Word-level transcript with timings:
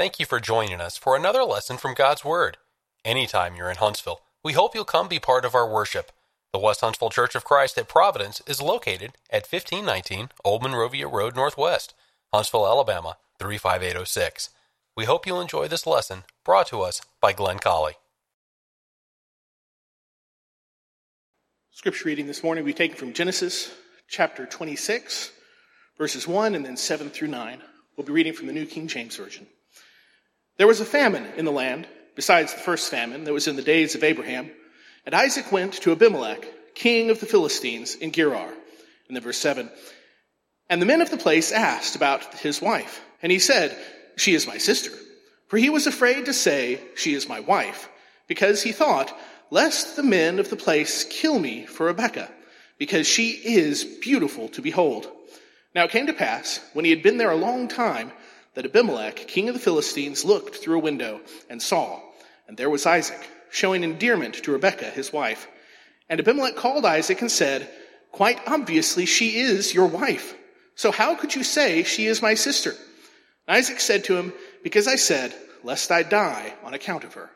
Thank 0.00 0.18
you 0.18 0.24
for 0.24 0.40
joining 0.40 0.80
us 0.80 0.96
for 0.96 1.14
another 1.14 1.44
lesson 1.44 1.76
from 1.76 1.92
God's 1.92 2.24
Word. 2.24 2.56
Anytime 3.04 3.54
you're 3.54 3.68
in 3.68 3.76
Huntsville, 3.76 4.22
we 4.42 4.54
hope 4.54 4.74
you'll 4.74 4.86
come 4.86 5.08
be 5.08 5.18
part 5.18 5.44
of 5.44 5.54
our 5.54 5.70
worship. 5.70 6.10
The 6.54 6.58
West 6.58 6.80
Huntsville 6.80 7.10
Church 7.10 7.34
of 7.34 7.44
Christ 7.44 7.76
at 7.76 7.86
Providence 7.86 8.40
is 8.46 8.62
located 8.62 9.12
at 9.28 9.46
1519 9.46 10.30
Old 10.42 10.62
Monrovia 10.62 11.06
Road 11.06 11.36
Northwest, 11.36 11.92
Huntsville, 12.32 12.66
Alabama 12.66 13.18
35806. 13.38 14.48
We 14.96 15.04
hope 15.04 15.26
you'll 15.26 15.38
enjoy 15.38 15.68
this 15.68 15.86
lesson 15.86 16.24
brought 16.46 16.68
to 16.68 16.80
us 16.80 17.02
by 17.20 17.34
Glenn 17.34 17.58
Colley. 17.58 17.96
Scripture 21.72 22.06
reading 22.06 22.26
this 22.26 22.42
morning 22.42 22.64
we 22.64 22.72
take 22.72 22.96
from 22.96 23.12
Genesis 23.12 23.70
chapter 24.08 24.46
26, 24.46 25.30
verses 25.98 26.26
1 26.26 26.54
and 26.54 26.64
then 26.64 26.78
7 26.78 27.10
through 27.10 27.28
9. 27.28 27.60
We'll 27.98 28.06
be 28.06 28.14
reading 28.14 28.32
from 28.32 28.46
the 28.46 28.54
New 28.54 28.64
King 28.64 28.88
James 28.88 29.14
Version. 29.14 29.46
There 30.60 30.66
was 30.66 30.80
a 30.80 30.84
famine 30.84 31.24
in 31.38 31.46
the 31.46 31.50
land, 31.50 31.88
besides 32.14 32.52
the 32.52 32.60
first 32.60 32.90
famine 32.90 33.24
that 33.24 33.32
was 33.32 33.48
in 33.48 33.56
the 33.56 33.62
days 33.62 33.94
of 33.94 34.04
Abraham. 34.04 34.50
And 35.06 35.14
Isaac 35.14 35.50
went 35.50 35.72
to 35.80 35.92
Abimelech, 35.92 36.74
king 36.74 37.08
of 37.08 37.18
the 37.18 37.24
Philistines, 37.24 37.94
in 37.94 38.12
Gerar. 38.12 38.52
And 39.08 39.16
then 39.16 39.22
verse 39.22 39.38
7. 39.38 39.70
And 40.68 40.82
the 40.82 40.84
men 40.84 41.00
of 41.00 41.10
the 41.10 41.16
place 41.16 41.50
asked 41.50 41.96
about 41.96 42.34
his 42.40 42.60
wife. 42.60 43.00
And 43.22 43.32
he 43.32 43.38
said, 43.38 43.74
She 44.16 44.34
is 44.34 44.46
my 44.46 44.58
sister. 44.58 44.90
For 45.48 45.56
he 45.56 45.70
was 45.70 45.86
afraid 45.86 46.26
to 46.26 46.34
say, 46.34 46.78
She 46.94 47.14
is 47.14 47.26
my 47.26 47.40
wife, 47.40 47.88
because 48.26 48.62
he 48.62 48.72
thought, 48.72 49.18
Lest 49.50 49.96
the 49.96 50.02
men 50.02 50.38
of 50.38 50.50
the 50.50 50.56
place 50.56 51.04
kill 51.04 51.38
me 51.38 51.64
for 51.64 51.86
Rebekah, 51.86 52.30
because 52.76 53.06
she 53.06 53.30
is 53.30 53.82
beautiful 53.82 54.50
to 54.50 54.60
behold. 54.60 55.10
Now 55.74 55.84
it 55.84 55.90
came 55.90 56.08
to 56.08 56.12
pass, 56.12 56.60
when 56.74 56.84
he 56.84 56.90
had 56.90 57.02
been 57.02 57.16
there 57.16 57.30
a 57.30 57.36
long 57.36 57.66
time, 57.66 58.12
that 58.54 58.64
Abimelech, 58.64 59.16
king 59.28 59.48
of 59.48 59.54
the 59.54 59.60
Philistines, 59.60 60.24
looked 60.24 60.56
through 60.56 60.78
a 60.78 60.82
window 60.82 61.20
and 61.48 61.62
saw, 61.62 62.00
and 62.48 62.56
there 62.56 62.70
was 62.70 62.86
Isaac, 62.86 63.28
showing 63.50 63.84
endearment 63.84 64.34
to 64.34 64.52
Rebekah, 64.52 64.90
his 64.90 65.12
wife. 65.12 65.46
And 66.08 66.18
Abimelech 66.20 66.56
called 66.56 66.84
Isaac 66.84 67.20
and 67.20 67.30
said, 67.30 67.68
Quite 68.10 68.40
obviously, 68.46 69.06
she 69.06 69.38
is 69.38 69.72
your 69.72 69.86
wife. 69.86 70.34
So 70.74 70.90
how 70.90 71.14
could 71.14 71.34
you 71.34 71.44
say 71.44 71.84
she 71.84 72.06
is 72.06 72.22
my 72.22 72.34
sister? 72.34 72.74
Isaac 73.46 73.80
said 73.80 74.04
to 74.04 74.16
him, 74.16 74.32
Because 74.62 74.88
I 74.88 74.96
said, 74.96 75.34
Lest 75.62 75.92
I 75.92 76.02
die 76.02 76.54
on 76.64 76.74
account 76.74 77.04
of 77.04 77.14
her. 77.14 77.30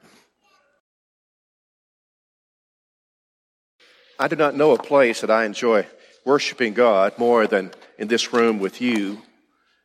I 4.18 4.28
do 4.28 4.36
not 4.36 4.56
know 4.56 4.72
a 4.72 4.82
place 4.82 5.20
that 5.20 5.30
I 5.30 5.44
enjoy 5.44 5.86
worshiping 6.24 6.72
God 6.72 7.18
more 7.18 7.46
than 7.46 7.72
in 7.98 8.08
this 8.08 8.32
room 8.32 8.58
with 8.58 8.80
you 8.80 9.20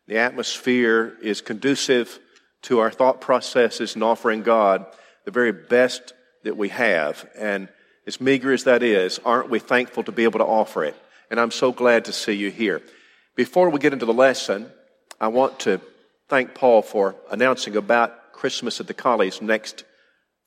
the 0.10 0.18
atmosphere 0.18 1.16
is 1.22 1.42
conducive 1.42 2.20
to 2.64 2.80
our 2.80 2.90
thought 2.90 3.22
processes 3.22 3.94
and 3.94 4.04
offering 4.04 4.42
God 4.42 4.86
the 5.26 5.32
very 5.32 5.52
best 5.52 6.14
that 6.44 6.58
we 6.58 6.70
have. 6.70 7.30
And 7.38 7.70
as 8.08 8.20
meager 8.20 8.52
as 8.52 8.64
that 8.64 8.82
is, 8.82 9.20
aren't 9.24 9.52
we 9.52 9.60
thankful 9.60 10.04
to 10.04 10.12
be 10.12 10.24
able 10.24 10.40
to 10.40 10.46
offer 10.46 10.84
it? 10.84 10.96
And 11.30 11.40
I'm 11.40 11.52
so 11.52 11.72
glad 11.72 12.06
to 12.06 12.14
see 12.14 12.34
you 12.34 12.50
here. 12.50 12.82
Before 13.36 13.70
we 13.70 13.80
get 13.80 13.94
into 13.94 14.08
the 14.08 14.14
lesson, 14.14 14.72
I 15.22 15.28
want 15.28 15.60
to 15.62 15.80
thank 16.28 16.56
Paul 16.56 16.82
for 16.82 17.16
announcing 17.30 17.76
about 17.76 18.34
Christmas 18.34 18.80
at 18.80 18.88
the 18.88 18.96
College 18.96 19.44
next 19.44 19.84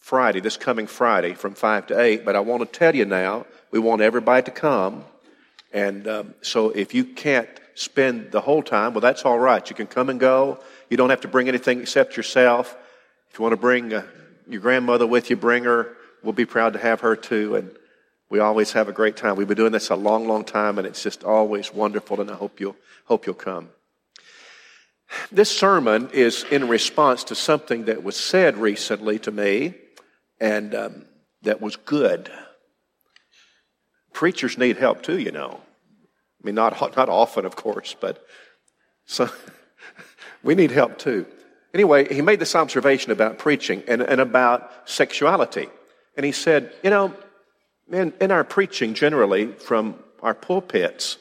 Friday, 0.00 0.40
this 0.40 0.56
coming 0.56 0.88
Friday 0.88 1.34
from 1.34 1.54
5 1.54 1.86
to 1.86 2.00
8. 2.00 2.24
But 2.24 2.34
I 2.34 2.40
want 2.40 2.60
to 2.62 2.78
tell 2.78 2.96
you 2.96 3.04
now, 3.04 3.46
we 3.70 3.78
want 3.78 4.02
everybody 4.02 4.42
to 4.44 4.50
come. 4.50 5.04
And 5.72 6.08
um, 6.08 6.34
so 6.42 6.70
if 6.70 6.94
you 6.94 7.04
can't 7.04 7.48
spend 7.74 8.30
the 8.30 8.40
whole 8.40 8.62
time, 8.62 8.94
well, 8.94 9.00
that's 9.00 9.24
all 9.24 9.38
right. 9.38 9.68
You 9.68 9.76
can 9.76 9.86
come 9.86 10.10
and 10.10 10.20
go. 10.20 10.60
You 10.90 10.96
don't 10.96 11.10
have 11.10 11.22
to 11.22 11.28
bring 11.28 11.48
anything 11.48 11.80
except 11.80 12.16
yourself. 12.16 12.76
If 13.30 13.38
you 13.38 13.42
want 13.42 13.52
to 13.52 13.58
bring 13.58 13.92
uh, 13.94 14.04
your 14.48 14.60
grandmother 14.60 15.06
with 15.06 15.30
you, 15.30 15.36
bring 15.36 15.64
her. 15.64 15.96
We'll 16.22 16.32
be 16.32 16.44
proud 16.44 16.74
to 16.74 16.78
have 16.78 17.00
her 17.00 17.16
too. 17.16 17.56
And 17.56 17.70
we 18.28 18.38
always 18.38 18.72
have 18.72 18.88
a 18.88 18.92
great 18.92 19.16
time. 19.16 19.36
We've 19.36 19.48
been 19.48 19.56
doing 19.56 19.72
this 19.72 19.90
a 19.90 19.96
long, 19.96 20.28
long 20.28 20.44
time, 20.44 20.78
and 20.78 20.86
it's 20.86 21.02
just 21.02 21.24
always 21.24 21.72
wonderful. 21.72 22.20
And 22.20 22.30
I 22.30 22.34
hope 22.34 22.60
you'll 22.60 22.76
hope 23.04 23.26
you'll 23.26 23.34
come. 23.34 23.70
This 25.30 25.50
sermon 25.50 26.10
is 26.12 26.44
in 26.50 26.68
response 26.68 27.24
to 27.24 27.34
something 27.34 27.84
that 27.84 28.02
was 28.02 28.16
said 28.16 28.56
recently 28.56 29.18
to 29.20 29.30
me, 29.30 29.74
and 30.40 30.74
um, 30.74 31.04
that 31.42 31.60
was 31.60 31.76
good. 31.76 32.30
Preachers 34.12 34.56
need 34.58 34.76
help 34.76 35.02
too, 35.02 35.18
you 35.18 35.32
know. 35.32 35.60
I 36.42 36.46
mean, 36.46 36.54
not, 36.54 36.96
not 36.96 37.08
often, 37.08 37.44
of 37.46 37.54
course, 37.56 37.94
but 38.00 38.24
so 39.06 39.30
we 40.42 40.54
need 40.54 40.70
help 40.70 40.98
too. 40.98 41.26
Anyway, 41.74 42.12
he 42.12 42.20
made 42.20 42.40
this 42.40 42.54
observation 42.54 43.12
about 43.12 43.38
preaching 43.38 43.82
and, 43.86 44.02
and 44.02 44.20
about 44.20 44.70
sexuality. 44.84 45.68
And 46.16 46.26
he 46.26 46.32
said, 46.32 46.72
you 46.82 46.90
know, 46.90 47.14
in, 47.90 48.12
in 48.20 48.30
our 48.30 48.44
preaching 48.44 48.94
generally 48.94 49.52
from 49.52 49.96
our 50.20 50.34
pulpits, 50.34 51.16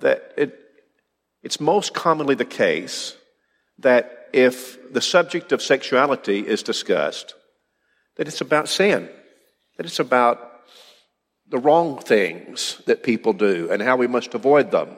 that 0.00 0.32
it, 0.36 0.58
it's 1.42 1.60
most 1.60 1.94
commonly 1.94 2.34
the 2.34 2.44
case 2.44 3.16
that 3.78 4.28
if 4.32 4.92
the 4.92 5.00
subject 5.00 5.52
of 5.52 5.62
sexuality 5.62 6.40
is 6.40 6.62
discussed, 6.62 7.34
that 8.16 8.26
it's 8.26 8.40
about 8.40 8.68
sin, 8.68 9.08
that 9.76 9.86
it's 9.86 10.00
about 10.00 10.47
the 11.50 11.58
wrong 11.58 11.98
things 11.98 12.80
that 12.86 13.02
people 13.02 13.32
do 13.32 13.68
and 13.70 13.80
how 13.80 13.96
we 13.96 14.06
must 14.06 14.34
avoid 14.34 14.70
them. 14.70 14.96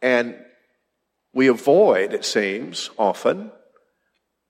And 0.00 0.36
we 1.34 1.48
avoid, 1.48 2.12
it 2.12 2.24
seems, 2.24 2.90
often 2.98 3.50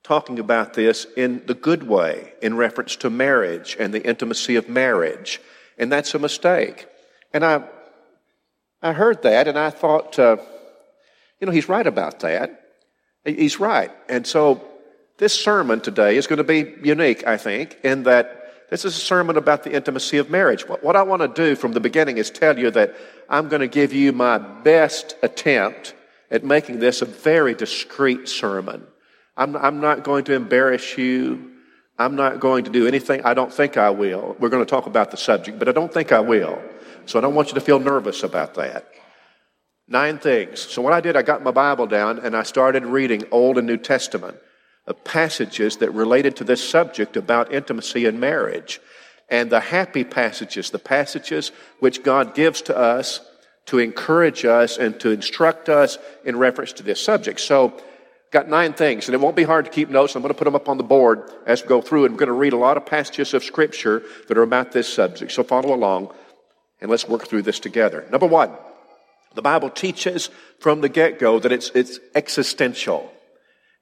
talking 0.02 0.38
about 0.38 0.74
this 0.74 1.06
in 1.16 1.42
the 1.46 1.54
good 1.54 1.84
way, 1.84 2.32
in 2.42 2.56
reference 2.56 2.96
to 2.96 3.08
marriage 3.08 3.76
and 3.78 3.94
the 3.94 4.04
intimacy 4.04 4.56
of 4.56 4.68
marriage. 4.68 5.40
And 5.78 5.92
that's 5.92 6.14
a 6.14 6.18
mistake. 6.18 6.86
And 7.32 7.44
I, 7.44 7.64
I 8.82 8.92
heard 8.92 9.22
that 9.22 9.46
and 9.46 9.58
I 9.58 9.70
thought, 9.70 10.18
uh, 10.18 10.38
you 11.40 11.46
know, 11.46 11.52
he's 11.52 11.68
right 11.68 11.86
about 11.86 12.20
that. 12.20 12.60
He's 13.24 13.60
right. 13.60 13.92
And 14.08 14.26
so 14.26 14.64
this 15.18 15.32
sermon 15.32 15.80
today 15.80 16.16
is 16.16 16.26
going 16.26 16.38
to 16.38 16.44
be 16.44 16.74
unique, 16.82 17.26
I 17.26 17.36
think, 17.36 17.78
in 17.84 18.02
that 18.04 18.41
this 18.72 18.86
is 18.86 18.96
a 18.96 19.00
sermon 19.00 19.36
about 19.36 19.64
the 19.64 19.74
intimacy 19.74 20.16
of 20.16 20.30
marriage. 20.30 20.66
What, 20.66 20.82
what 20.82 20.96
I 20.96 21.02
want 21.02 21.20
to 21.20 21.28
do 21.28 21.56
from 21.56 21.72
the 21.72 21.80
beginning 21.80 22.16
is 22.16 22.30
tell 22.30 22.58
you 22.58 22.70
that 22.70 22.94
I'm 23.28 23.50
going 23.50 23.60
to 23.60 23.68
give 23.68 23.92
you 23.92 24.12
my 24.12 24.38
best 24.38 25.14
attempt 25.22 25.94
at 26.30 26.42
making 26.42 26.78
this 26.78 27.02
a 27.02 27.04
very 27.04 27.52
discreet 27.52 28.30
sermon. 28.30 28.86
I'm, 29.36 29.56
I'm 29.56 29.82
not 29.82 30.04
going 30.04 30.24
to 30.24 30.32
embarrass 30.32 30.96
you. 30.96 31.50
I'm 31.98 32.16
not 32.16 32.40
going 32.40 32.64
to 32.64 32.70
do 32.70 32.86
anything. 32.86 33.22
I 33.26 33.34
don't 33.34 33.52
think 33.52 33.76
I 33.76 33.90
will. 33.90 34.36
We're 34.40 34.48
going 34.48 34.64
to 34.64 34.70
talk 34.70 34.86
about 34.86 35.10
the 35.10 35.18
subject, 35.18 35.58
but 35.58 35.68
I 35.68 35.72
don't 35.72 35.92
think 35.92 36.10
I 36.10 36.20
will. 36.20 36.58
So 37.04 37.18
I 37.18 37.20
don't 37.20 37.34
want 37.34 37.48
you 37.48 37.54
to 37.56 37.60
feel 37.60 37.78
nervous 37.78 38.22
about 38.22 38.54
that. 38.54 38.86
Nine 39.86 40.18
things. 40.18 40.60
So 40.60 40.80
what 40.80 40.94
I 40.94 41.02
did, 41.02 41.14
I 41.14 41.20
got 41.20 41.42
my 41.42 41.50
Bible 41.50 41.86
down 41.86 42.20
and 42.20 42.34
I 42.34 42.42
started 42.42 42.86
reading 42.86 43.24
Old 43.32 43.58
and 43.58 43.66
New 43.66 43.76
Testament 43.76 44.38
of 44.86 45.04
passages 45.04 45.76
that 45.78 45.92
related 45.92 46.36
to 46.36 46.44
this 46.44 46.68
subject 46.68 47.16
about 47.16 47.52
intimacy 47.52 48.06
and 48.06 48.20
marriage. 48.20 48.80
And 49.28 49.50
the 49.50 49.60
happy 49.60 50.04
passages, 50.04 50.70
the 50.70 50.78
passages 50.78 51.52
which 51.78 52.02
God 52.02 52.34
gives 52.34 52.62
to 52.62 52.76
us 52.76 53.20
to 53.66 53.78
encourage 53.78 54.44
us 54.44 54.76
and 54.76 54.98
to 55.00 55.10
instruct 55.10 55.68
us 55.68 55.98
in 56.24 56.36
reference 56.36 56.72
to 56.74 56.82
this 56.82 57.00
subject. 57.00 57.40
So, 57.40 57.80
got 58.32 58.48
nine 58.48 58.72
things, 58.72 59.06
and 59.06 59.14
it 59.14 59.20
won't 59.20 59.36
be 59.36 59.44
hard 59.44 59.66
to 59.66 59.70
keep 59.70 59.88
notes. 59.88 60.16
I'm 60.16 60.22
going 60.22 60.32
to 60.32 60.38
put 60.38 60.46
them 60.46 60.54
up 60.54 60.68
on 60.68 60.78
the 60.78 60.84
board 60.84 61.30
as 61.46 61.62
we 61.62 61.68
go 61.68 61.80
through, 61.80 62.06
and 62.06 62.14
we're 62.14 62.18
going 62.18 62.28
to 62.28 62.32
read 62.32 62.54
a 62.54 62.58
lot 62.58 62.76
of 62.76 62.86
passages 62.86 63.34
of 63.34 63.44
Scripture 63.44 64.02
that 64.28 64.38
are 64.38 64.42
about 64.42 64.72
this 64.72 64.92
subject. 64.92 65.32
So, 65.32 65.44
follow 65.44 65.74
along, 65.74 66.12
and 66.80 66.90
let's 66.90 67.08
work 67.08 67.28
through 67.28 67.42
this 67.42 67.60
together. 67.60 68.06
Number 68.10 68.26
one, 68.26 68.50
the 69.34 69.42
Bible 69.42 69.70
teaches 69.70 70.28
from 70.58 70.80
the 70.80 70.88
get 70.88 71.18
go 71.18 71.38
that 71.38 71.52
it's, 71.52 71.70
it's 71.74 72.00
existential. 72.14 73.12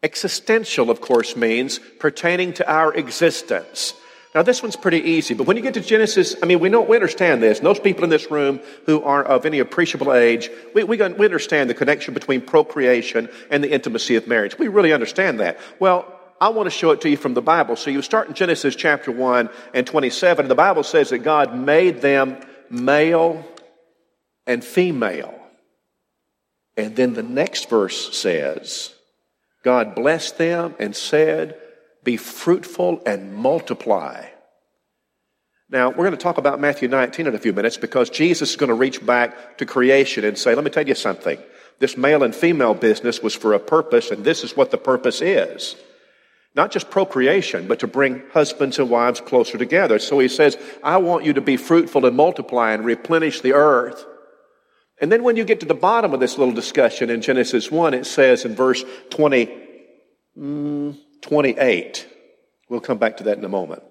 Existential, 0.03 0.91
of 0.91 1.01
course, 1.01 1.37
means 1.37 1.79
pertaining 1.99 2.55
to 2.55 2.71
our 2.71 2.95
existence. 2.95 3.95
Now, 4.35 4.43
this 4.43 4.63
one's 4.63 4.77
pretty 4.77 5.01
easy, 5.01 5.35
but 5.35 5.47
when 5.47 5.57
you 5.57 5.63
get 5.63 5.75
to 5.75 5.81
Genesis, 5.81 6.37
I 6.41 6.47
mean, 6.47 6.61
we 6.61 6.69
know, 6.69 6.83
we 6.83 6.97
understand 6.97 7.43
this. 7.43 7.63
Most 7.63 7.83
people 7.83 8.05
in 8.05 8.11
this 8.11 8.31
room 8.31 8.61
who 8.87 9.03
are 9.03 9.25
of 9.25 9.45
any 9.45 9.59
appreciable 9.59 10.13
age, 10.13 10.49
we, 10.73 10.85
we, 10.85 10.97
we 10.97 11.25
understand 11.25 11.69
the 11.69 11.75
connection 11.75 12.15
between 12.15 12.41
procreation 12.41 13.29
and 13.51 13.63
the 13.63 13.71
intimacy 13.71 14.15
of 14.15 14.29
marriage. 14.29 14.57
We 14.57 14.69
really 14.69 14.93
understand 14.93 15.41
that. 15.41 15.59
Well, 15.81 16.07
I 16.41 16.49
want 16.51 16.67
to 16.67 16.71
show 16.71 16.93
it 16.93 17.01
to 17.03 17.11
you 17.11 17.17
from 17.17 17.35
the 17.35 17.43
Bible. 17.43 17.75
So 17.75 17.91
you 17.91 18.01
start 18.03 18.29
in 18.29 18.35
Genesis 18.35 18.77
chapter 18.77 19.11
1 19.11 19.51
and 19.75 19.87
27, 19.87 20.45
and 20.45 20.51
the 20.51 20.55
Bible 20.55 20.85
says 20.85 21.11
that 21.11 21.19
God 21.19 21.55
made 21.55 22.01
them 22.01 22.41
male 22.71 23.45
and 24.47 24.65
female. 24.65 25.35
And 26.77 26.95
then 26.95 27.15
the 27.15 27.23
next 27.23 27.69
verse 27.69 28.17
says, 28.17 28.95
God 29.63 29.95
blessed 29.95 30.39
them 30.39 30.75
and 30.79 30.95
said, 30.95 31.57
Be 32.05 32.17
fruitful 32.17 33.03
and 33.05 33.35
multiply. 33.35 34.27
Now, 35.69 35.91
we're 35.91 35.97
going 35.97 36.13
to 36.13 36.17
talk 36.17 36.39
about 36.39 36.61
Matthew 36.61 36.89
19 36.89 37.29
in 37.29 37.35
a 37.35 37.39
few 37.39 37.53
minutes 37.53 37.77
because 37.77 38.11
Jesus 38.11 38.51
is 38.51 38.57
going 38.57 38.69
to 38.69 38.75
reach 38.75 39.05
back 39.05 39.59
to 39.59 39.67
creation 39.67 40.25
and 40.25 40.37
say, 40.37 40.55
Let 40.55 40.65
me 40.65 40.71
tell 40.71 40.87
you 40.87 40.95
something. 40.95 41.39
This 41.79 41.97
male 41.97 42.23
and 42.23 42.35
female 42.35 42.75
business 42.75 43.23
was 43.23 43.35
for 43.35 43.55
a 43.55 43.59
purpose, 43.59 44.11
and 44.11 44.25
this 44.25 44.45
is 44.45 44.57
what 44.57 44.71
the 44.71 44.79
purpose 44.79 45.23
is. 45.23 45.77
Not 46.55 46.73
just 46.73 46.91
procreation, 46.91 47.69
but 47.69 47.79
to 47.79 47.87
bring 47.87 48.23
husbands 48.33 48.79
and 48.79 48.91
wives 48.91 49.21
closer 49.21 49.57
together. 49.57 49.99
So 49.99 50.19
he 50.19 50.29
says, 50.29 50.59
I 50.83 50.97
want 50.97 51.25
you 51.25 51.33
to 51.35 51.41
be 51.41 51.57
fruitful 51.57 52.05
and 52.05 52.17
multiply 52.17 52.73
and 52.73 52.85
replenish 52.85 53.41
the 53.41 53.53
earth. 53.53 54.05
And 55.01 55.11
then 55.11 55.23
when 55.23 55.37
you 55.37 55.45
get 55.45 55.61
to 55.61 55.67
the 55.67 55.75
bottom 55.75 56.13
of 56.13 56.21
this 56.21 56.37
little 56.37 56.55
discussion 56.55 57.09
in 57.09 57.23
Genesis 57.23 57.71
1, 57.71 57.95
it 57.95 58.07
says 58.07 58.45
in 58.45 58.55
verse 58.55 58.85
20, 59.11 59.49
mm, 60.39 60.99
28, 61.23 62.09
we'll 62.69 62.81
come 62.81 62.99
back 62.99 63.17
to 63.19 63.25
that 63.25 63.39
in 63.39 63.45
a 63.45 63.49
moment. 63.49 63.83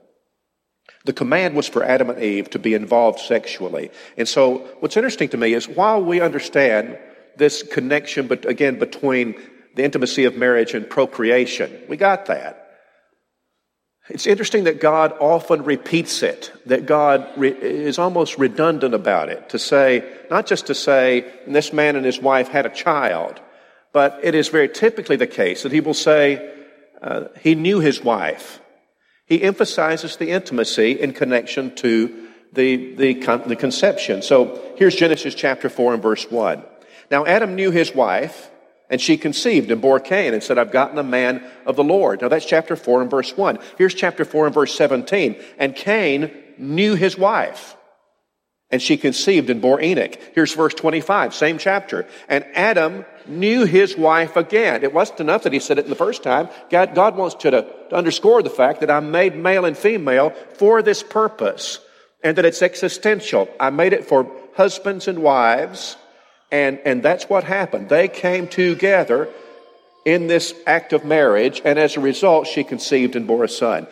The 1.06 1.14
command 1.14 1.56
was 1.56 1.68
for 1.68 1.84
Adam 1.84 2.10
and 2.10 2.22
Eve 2.22 2.50
to 2.52 2.60
be 2.60 2.74
involved 2.74 3.20
sexually. 3.20 3.90
And 4.18 4.28
so 4.28 4.68
what's 4.80 4.98
interesting 4.98 5.30
to 5.30 5.38
me 5.38 5.54
is 5.54 5.68
while 5.68 6.04
we 6.04 6.22
understand 6.22 6.98
this 7.38 7.64
connection, 7.64 8.28
but 8.28 8.46
again, 8.46 8.78
between 8.78 9.36
the 9.76 9.84
intimacy 9.84 10.26
of 10.26 10.36
marriage 10.36 10.74
and 10.74 10.88
procreation, 10.88 11.72
we 11.88 11.98
got 11.98 12.26
that. 12.28 12.69
It's 14.10 14.26
interesting 14.26 14.64
that 14.64 14.82
God 14.82 15.14
often 15.20 15.64
repeats 15.64 16.24
it, 16.24 16.52
that 16.66 16.88
God 16.88 17.28
re- 17.38 17.52
is 17.52 18.00
almost 18.00 18.40
redundant 18.40 18.96
about 18.96 19.30
it, 19.30 19.50
to 19.50 19.60
say, 19.60 20.04
not 20.32 20.48
just 20.48 20.68
to 20.68 20.76
say, 20.76 21.32
this 21.46 21.72
man 21.72 21.96
and 21.96 22.06
his 22.06 22.20
wife 22.20 22.48
had 22.48 22.66
a 22.66 22.70
child, 22.70 23.40
but 23.94 24.20
it 24.24 24.34
is 24.34 24.48
very 24.48 24.68
typically 24.68 25.16
the 25.16 25.28
case 25.28 25.62
that 25.64 25.72
he 25.72 25.80
will 25.80 25.94
say, 25.94 26.54
uh, 27.02 27.26
he 27.40 27.54
knew 27.54 27.80
his 27.80 28.04
wife. 28.04 28.60
He 29.28 29.44
emphasizes 29.44 30.18
the 30.18 30.32
intimacy 30.32 31.00
in 31.00 31.14
connection 31.14 31.76
to 31.76 32.30
the, 32.52 32.96
the, 32.96 33.14
con- 33.16 33.44
the 33.46 33.56
conception. 33.56 34.24
So 34.24 34.74
here's 34.76 34.96
Genesis 34.96 35.36
chapter 35.36 35.70
4 35.70 35.94
and 35.94 36.04
verse 36.04 36.30
1. 36.32 36.64
Now 37.12 37.26
Adam 37.28 37.56
knew 37.56 37.70
his 37.70 37.94
wife, 37.94 38.50
and 38.90 39.00
she 39.00 39.18
conceived 39.18 39.70
and 39.70 39.82
bore 39.82 40.00
Cain 40.00 40.34
and 40.34 40.42
said, 40.42 40.58
I've 40.58 40.72
gotten 40.72 40.98
a 40.98 41.04
man 41.04 41.44
of 41.66 41.76
the 41.76 41.84
Lord. 41.84 42.22
Now 42.22 42.28
that's 42.28 42.46
chapter 42.46 42.76
4 42.76 43.04
and 43.04 43.12
verse 43.12 43.38
1. 43.38 43.60
Here's 43.78 43.94
chapter 43.94 44.26
4 44.26 44.48
and 44.48 44.54
verse 44.54 44.76
17. 44.76 45.36
And 45.60 45.76
Cain 45.76 46.32
knew 46.58 46.96
his 46.96 47.18
wife. 47.18 47.76
And 48.72 48.82
she 48.82 48.98
conceived 48.98 49.50
and 49.50 49.62
bore 49.62 49.82
Enoch. 49.82 50.16
Here's 50.34 50.54
verse 50.54 50.76
25, 50.76 51.34
same 51.34 51.58
chapter. 51.58 52.08
And 52.28 52.46
Adam 52.54 53.06
knew 53.26 53.66
his 53.66 53.98
wife 53.98 54.36
again. 54.36 54.84
It 54.84 54.94
wasn't 54.94 55.22
enough 55.22 55.44
that 55.44 55.54
he 55.54 55.60
said 55.60 55.80
it 55.80 55.86
in 55.86 55.90
the 55.90 55.96
first 55.96 56.22
time. 56.22 56.50
God, 56.70 56.94
God 56.94 57.16
wants 57.16 57.36
to, 57.36 57.52
to 57.52 57.96
underscore 57.96 58.44
the 58.44 58.50
fact 58.52 58.82
that 58.82 58.92
I 58.92 59.00
made 59.00 59.36
male 59.36 59.66
and 59.66 59.78
female 59.78 60.32
for 60.54 60.84
this 60.84 61.02
purpose 61.02 61.80
and 62.24 62.38
that 62.38 62.46
it's 62.46 62.62
existential. 62.62 63.50
I 63.60 63.72
made 63.72 63.94
it 63.94 64.06
for 64.06 64.32
husbands 64.56 65.08
and 65.08 65.20
wives 65.20 65.96
and, 66.52 66.80
and 66.86 67.04
that's 67.04 67.26
what 67.26 67.44
happened. 67.44 67.90
They 67.90 68.08
came 68.08 68.48
together 68.48 69.30
in 70.06 70.28
this 70.28 70.54
act 70.66 70.94
of 70.94 71.06
marriage, 71.06 71.62
and 71.64 71.78
as 71.78 71.96
a 71.96 72.00
result, 72.00 72.48
she 72.48 72.64
conceived 72.64 73.16
and 73.16 73.28
bore 73.28 73.44
a 73.44 73.50
son. 73.50 73.88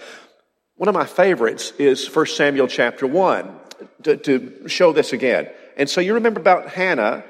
One 0.75 0.87
of 0.87 0.95
my 0.95 1.05
favorites 1.05 1.73
is 1.77 2.07
1 2.13 2.25
Samuel 2.27 2.67
chapter 2.67 3.05
1 3.05 3.59
to, 4.03 4.17
to 4.17 4.67
show 4.67 4.93
this 4.93 5.13
again. 5.13 5.49
And 5.75 5.89
so 5.89 6.01
you 6.01 6.15
remember 6.15 6.39
about 6.39 6.69
Hannah 6.69 7.23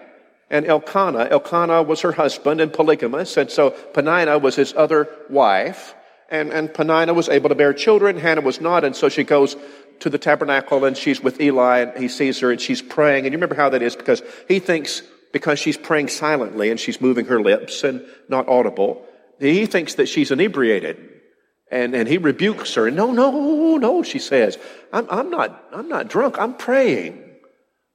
and 0.50 0.66
Elkanah. 0.66 1.28
Elkanah 1.32 1.84
was 1.84 2.02
her 2.02 2.14
husband 2.14 2.62
and 2.62 2.72
polygamous, 2.72 3.36
and 3.36 3.50
so 3.52 3.72
Peninnah 3.72 4.38
was 4.38 4.56
his 4.56 4.74
other 4.76 5.10
wife. 5.30 5.94
And, 6.30 6.52
and 6.52 6.74
Peninnah 6.74 7.14
was 7.14 7.30
able 7.30 7.50
to 7.50 7.56
bear 7.56 7.74
children, 7.74 8.18
Hannah 8.18 8.42
was 8.42 8.60
not, 8.60 8.84
and 8.84 8.94
so 8.94 9.08
she 9.08 9.24
goes 9.24 9.56
to 10.02 10.10
the 10.10 10.18
tabernacle 10.18 10.86
and 10.86 10.96
she's 10.96 11.22
with 11.22 11.42
Eli 11.42 11.80
and 11.80 11.98
he 11.98 12.08
sees 12.08 12.40
her 12.40 12.52
and 12.52 12.62
she's 12.62 12.82
praying. 12.82 13.26
And 13.26 13.34
you 13.34 13.38
remember 13.38 13.56
how 13.56 13.70
that 13.70 13.82
is 13.82 13.96
because 13.96 14.22
he 14.48 14.60
thinks 14.60 15.02
because 15.32 15.60
she's 15.60 15.78
praying 15.78 16.08
silently 16.08 16.70
and 16.70 16.80
she's 16.80 17.02
moving 17.02 17.26
her 17.26 17.42
lips 17.42 17.84
and 17.84 18.06
not 18.30 18.48
audible, 18.48 19.06
he 19.40 19.66
thinks 19.66 19.96
that 19.96 20.08
she's 20.08 20.32
inebriated. 20.32 20.98
And, 21.70 21.94
and 21.96 22.08
he 22.08 22.18
rebukes 22.18 22.74
her. 22.76 22.90
No, 22.90 23.12
no, 23.12 23.78
no, 23.78 24.04
she 24.04 24.20
says. 24.20 24.58
I'm, 24.94 25.06
I'm, 25.10 25.30
not, 25.30 25.66
I'm 25.74 25.90
not 25.90 26.08
drunk. 26.08 26.38
I'm 26.40 26.56
praying. 26.56 27.24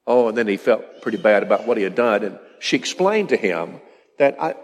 Oh, 0.07 0.29
and 0.29 0.37
then 0.37 0.47
he 0.47 0.59
felt 0.59 1.01
pretty 1.01 1.19
bad 1.19 1.43
about 1.43 1.67
what 1.67 1.79
he 1.79 1.83
had 1.83 1.95
done. 1.95 2.23
And 2.23 2.39
she 2.61 2.77
explained 2.77 3.31
to 3.31 3.37
him 3.37 3.81
that 4.19 4.37
I, 4.41 4.57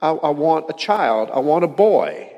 I, 0.00 0.10
I 0.10 0.30
want 0.30 0.68
a 0.68 0.74
child. 0.74 1.30
I 1.32 1.38
want 1.38 1.64
a 1.64 1.68
boy. 1.68 2.30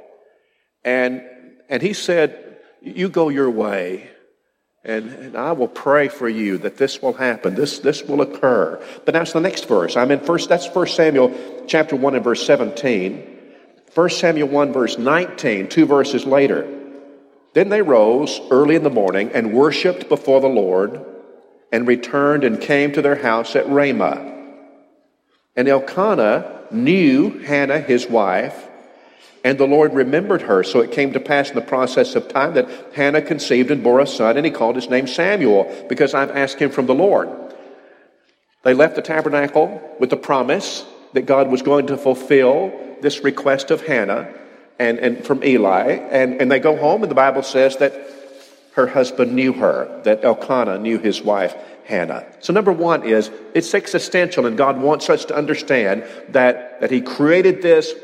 And, 0.84 1.22
and 1.68 1.82
he 1.82 1.94
said, 1.94 2.58
you 2.80 3.08
go 3.08 3.28
your 3.28 3.50
way. 3.50 4.10
And, 4.84 5.10
and, 5.10 5.36
I 5.36 5.52
will 5.52 5.68
pray 5.68 6.08
for 6.08 6.28
you 6.28 6.58
that 6.58 6.76
this 6.76 7.00
will 7.00 7.14
happen. 7.14 7.54
This, 7.54 7.78
this 7.78 8.02
will 8.02 8.20
occur. 8.20 8.82
But 9.06 9.14
that's 9.14 9.32
the 9.32 9.40
next 9.40 9.66
verse. 9.66 9.96
I'm 9.96 10.10
in 10.10 10.20
first, 10.20 10.50
that's 10.50 10.66
First 10.66 10.94
Samuel 10.94 11.32
chapter 11.66 11.96
1 11.96 12.16
and 12.16 12.24
verse 12.24 12.44
17. 12.44 13.30
1 13.94 14.10
Samuel 14.10 14.48
1 14.48 14.72
verse 14.72 14.98
19, 14.98 15.68
two 15.68 15.86
verses 15.86 16.26
later. 16.26 16.68
Then 17.54 17.68
they 17.70 17.80
rose 17.80 18.40
early 18.50 18.74
in 18.74 18.82
the 18.82 18.90
morning 18.90 19.30
and 19.32 19.54
worshiped 19.54 20.08
before 20.08 20.40
the 20.40 20.48
Lord 20.48 21.02
and 21.72 21.86
returned 21.86 22.44
and 22.44 22.60
came 22.60 22.92
to 22.92 23.02
their 23.02 23.16
house 23.16 23.56
at 23.56 23.68
Ramah. 23.68 24.32
And 25.56 25.68
Elkanah 25.68 26.66
knew 26.72 27.38
Hannah, 27.38 27.80
his 27.80 28.06
wife, 28.06 28.68
and 29.44 29.58
the 29.58 29.66
Lord 29.66 29.92
remembered 29.92 30.42
her. 30.42 30.64
So 30.64 30.80
it 30.80 30.90
came 30.90 31.12
to 31.12 31.20
pass 31.20 31.50
in 31.50 31.54
the 31.54 31.60
process 31.60 32.16
of 32.16 32.28
time 32.28 32.54
that 32.54 32.68
Hannah 32.94 33.22
conceived 33.22 33.70
and 33.70 33.84
bore 33.84 34.00
a 34.00 34.06
son, 34.06 34.36
and 34.36 34.44
he 34.44 34.50
called 34.50 34.74
his 34.74 34.88
name 34.88 35.06
Samuel, 35.06 35.86
because 35.88 36.14
I've 36.14 36.30
asked 36.30 36.58
him 36.58 36.70
from 36.70 36.86
the 36.86 36.94
Lord. 36.94 37.28
They 38.62 38.72
left 38.72 38.96
the 38.96 39.02
tabernacle 39.02 39.96
with 40.00 40.08
the 40.08 40.16
promise 40.16 40.84
that 41.12 41.26
God 41.26 41.50
was 41.50 41.60
going 41.60 41.86
to 41.88 41.98
fulfill 41.98 42.72
this 43.02 43.22
request 43.22 43.70
of 43.70 43.86
Hannah 43.86 44.32
and, 44.78 44.98
and 44.98 45.24
from 45.24 45.44
Eli. 45.44 45.90
And, 45.92 46.40
and 46.40 46.50
they 46.50 46.58
go 46.58 46.76
home, 46.76 47.02
and 47.02 47.10
the 47.10 47.14
Bible 47.14 47.42
says 47.42 47.76
that 47.76 47.92
her 48.72 48.86
husband 48.86 49.34
knew 49.34 49.52
her, 49.52 50.00
that 50.04 50.24
Elkanah 50.24 50.78
knew 50.78 50.98
his 50.98 51.22
wife, 51.22 51.54
Hannah. 51.84 52.26
So 52.40 52.52
number 52.52 52.72
one 52.72 53.04
is 53.04 53.30
it's 53.54 53.74
existential, 53.74 54.46
and 54.46 54.56
God 54.56 54.80
wants 54.80 55.10
us 55.10 55.26
to 55.26 55.36
understand 55.36 56.04
that, 56.30 56.80
that 56.80 56.90
He 56.90 57.02
created 57.02 57.60
this 57.62 57.94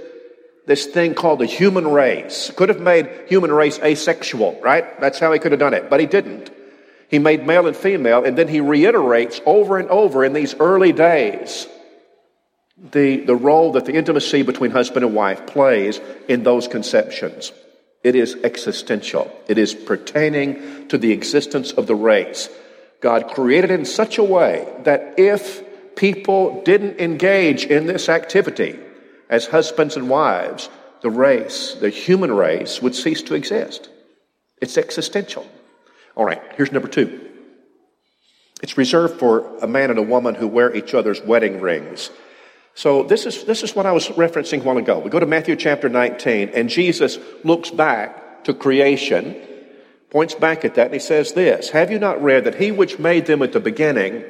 this 0.67 0.87
thing 0.87 1.15
called 1.15 1.41
the 1.41 1.47
human 1.47 1.89
race. 1.89 2.51
Could 2.57 2.69
have 2.69 2.81
made 2.81 3.09
human 3.29 3.53
race 3.53 3.79
asexual, 3.79 4.61
right? 4.63 5.01
That's 5.01 5.19
how 5.19 5.33
he 5.33 5.39
could 5.39 5.53
have 5.53 5.59
done 5.61 5.75
it, 5.75 5.91
but 5.91 6.01
he 6.01 6.07
didn't. 6.07 6.51
He 7.09 7.19
made 7.19 7.47
male 7.47 7.67
and 7.67 7.77
female, 7.77 8.25
and 8.25 8.39
then 8.39 8.47
he 8.47 8.61
reiterates 8.61 9.41
over 9.45 9.79
and 9.79 9.89
over 9.89 10.25
in 10.25 10.33
these 10.33 10.55
early 10.55 10.93
days 10.93 11.67
the, 12.93 13.25
the 13.25 13.35
role 13.35 13.73
that 13.73 13.85
the 13.85 13.95
intimacy 13.95 14.43
between 14.43 14.71
husband 14.71 15.05
and 15.05 15.15
wife 15.15 15.47
plays 15.47 16.01
in 16.29 16.45
those 16.45 16.69
conceptions. 16.69 17.53
It 18.03 18.15
is 18.15 18.37
existential. 18.43 19.31
It 19.49 19.59
is 19.59 19.75
pertaining 19.75 20.89
to 20.89 20.97
the 20.97 21.13
existence 21.13 21.73
of 21.73 21.87
the 21.87 21.95
race. 21.95 22.49
God 23.01 23.29
created 23.29 23.71
it 23.71 23.81
in 23.81 23.87
such 23.87 24.19
a 24.19 24.25
way 24.25 24.67
that 24.85 25.19
if 25.19 25.63
people 25.97 26.63
didn't 26.63 26.99
engage 27.01 27.65
in 27.65 27.87
this 27.87 28.09
activity, 28.09 28.79
as 29.31 29.47
husbands 29.47 29.97
and 29.97 30.11
wives, 30.11 30.69
the 31.01 31.11
race, 31.11 31.75
the 31.81 31.89
human 31.89 32.33
race, 32.33 32.83
would 32.83 32.95
cease 32.95 33.23
to 33.23 33.35
exist. 33.35 33.89
It's 34.61 34.77
existential. 34.77 35.47
All 36.17 36.27
right, 36.27 36.43
here's 36.57 36.73
number 36.73 36.89
two. 36.89 37.29
It's 38.63 38.77
reserved 38.77 39.19
for 39.19 39.57
a 39.63 39.67
man 39.67 39.89
and 39.89 39.99
a 39.99 40.03
woman 40.03 40.35
who 40.35 40.47
wear 40.47 40.75
each 40.75 40.93
other's 40.93 41.23
wedding 41.23 41.61
rings. 41.61 42.11
So 42.75 43.05
this 43.05 43.25
is, 43.25 43.45
this 43.45 43.63
is 43.63 43.75
what 43.75 43.87
I 43.87 43.93
was 43.93 44.09
referencing 44.09 44.61
a 44.61 44.65
while 44.65 44.77
ago. 44.77 44.99
We 44.99 45.11
go 45.11 45.21
to 45.21 45.27
Matthew 45.27 45.57
chapter 45.57 45.89
19, 45.89 46.51
and 46.51 46.69
Jesus 46.69 47.19
looks 47.45 47.71
back 47.71 48.45
to 48.45 48.53
creation, 48.53 49.41
points 50.11 50.35
back 50.35 50.65
at 50.65 50.75
that, 50.75 50.87
and 50.87 50.95
he 50.95 51.01
says 51.01 51.33
this 51.33 51.71
Have 51.71 51.91
you 51.91 51.99
not 51.99 52.23
read 52.23 52.45
that 52.45 52.57
he 52.57 52.73
which 52.73 52.99
made 52.99 53.27
them 53.27 53.43
at 53.43 53.53
the 53.53 53.61
beginning 53.61 54.25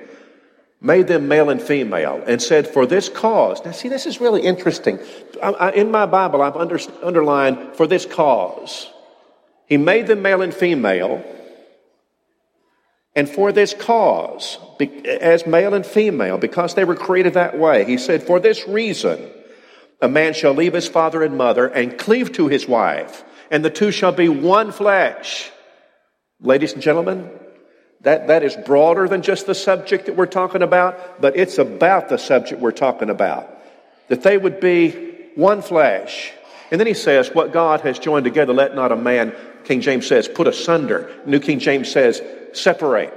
made 0.80 1.06
them 1.06 1.28
male 1.28 1.50
and 1.50 1.60
female, 1.60 2.22
and 2.26 2.40
said, 2.40 2.66
For 2.66 2.86
this 2.86 3.08
cause. 3.08 3.64
Now, 3.64 3.72
see, 3.72 3.88
this 3.88 4.06
is 4.06 4.20
really 4.20 4.42
interesting. 4.42 4.98
I, 5.42 5.50
I, 5.50 5.70
in 5.72 5.90
my 5.90 6.06
Bible, 6.06 6.40
I've 6.42 6.56
under, 6.56 6.78
underlined, 7.02 7.76
For 7.76 7.86
this 7.86 8.06
cause. 8.06 8.88
He 9.66 9.76
made 9.76 10.06
them 10.06 10.22
male 10.22 10.42
and 10.42 10.52
female, 10.52 11.24
and 13.14 13.28
for 13.28 13.52
this 13.52 13.74
cause, 13.74 14.58
as 15.04 15.46
male 15.46 15.74
and 15.74 15.84
female, 15.84 16.38
because 16.38 16.74
they 16.74 16.84
were 16.84 16.94
created 16.94 17.34
that 17.34 17.58
way, 17.58 17.84
he 17.84 17.98
said, 17.98 18.22
For 18.22 18.40
this 18.40 18.66
reason, 18.66 19.30
a 20.00 20.08
man 20.08 20.32
shall 20.32 20.54
leave 20.54 20.72
his 20.72 20.88
father 20.88 21.22
and 21.22 21.36
mother 21.36 21.66
and 21.66 21.98
cleave 21.98 22.32
to 22.32 22.48
his 22.48 22.66
wife, 22.66 23.22
and 23.50 23.64
the 23.64 23.70
two 23.70 23.90
shall 23.90 24.12
be 24.12 24.28
one 24.28 24.72
flesh. 24.72 25.50
Ladies 26.40 26.72
and 26.72 26.82
gentlemen, 26.82 27.30
that, 28.02 28.28
that 28.28 28.42
is 28.42 28.56
broader 28.56 29.08
than 29.08 29.22
just 29.22 29.46
the 29.46 29.54
subject 29.54 30.06
that 30.06 30.16
we're 30.16 30.26
talking 30.26 30.62
about, 30.62 31.20
but 31.20 31.36
it's 31.36 31.58
about 31.58 32.08
the 32.08 32.16
subject 32.18 32.60
we're 32.60 32.72
talking 32.72 33.10
about. 33.10 33.48
That 34.08 34.22
they 34.22 34.38
would 34.38 34.60
be 34.60 34.90
one 35.34 35.62
flesh. 35.62 36.32
And 36.70 36.80
then 36.80 36.86
he 36.86 36.94
says, 36.94 37.30
What 37.32 37.52
God 37.52 37.82
has 37.82 37.98
joined 37.98 38.24
together, 38.24 38.52
let 38.52 38.74
not 38.74 38.92
a 38.92 38.96
man, 38.96 39.34
King 39.64 39.80
James 39.80 40.06
says, 40.06 40.28
put 40.28 40.46
asunder. 40.46 41.14
New 41.26 41.40
King 41.40 41.58
James 41.58 41.90
says, 41.90 42.22
separate. 42.52 43.14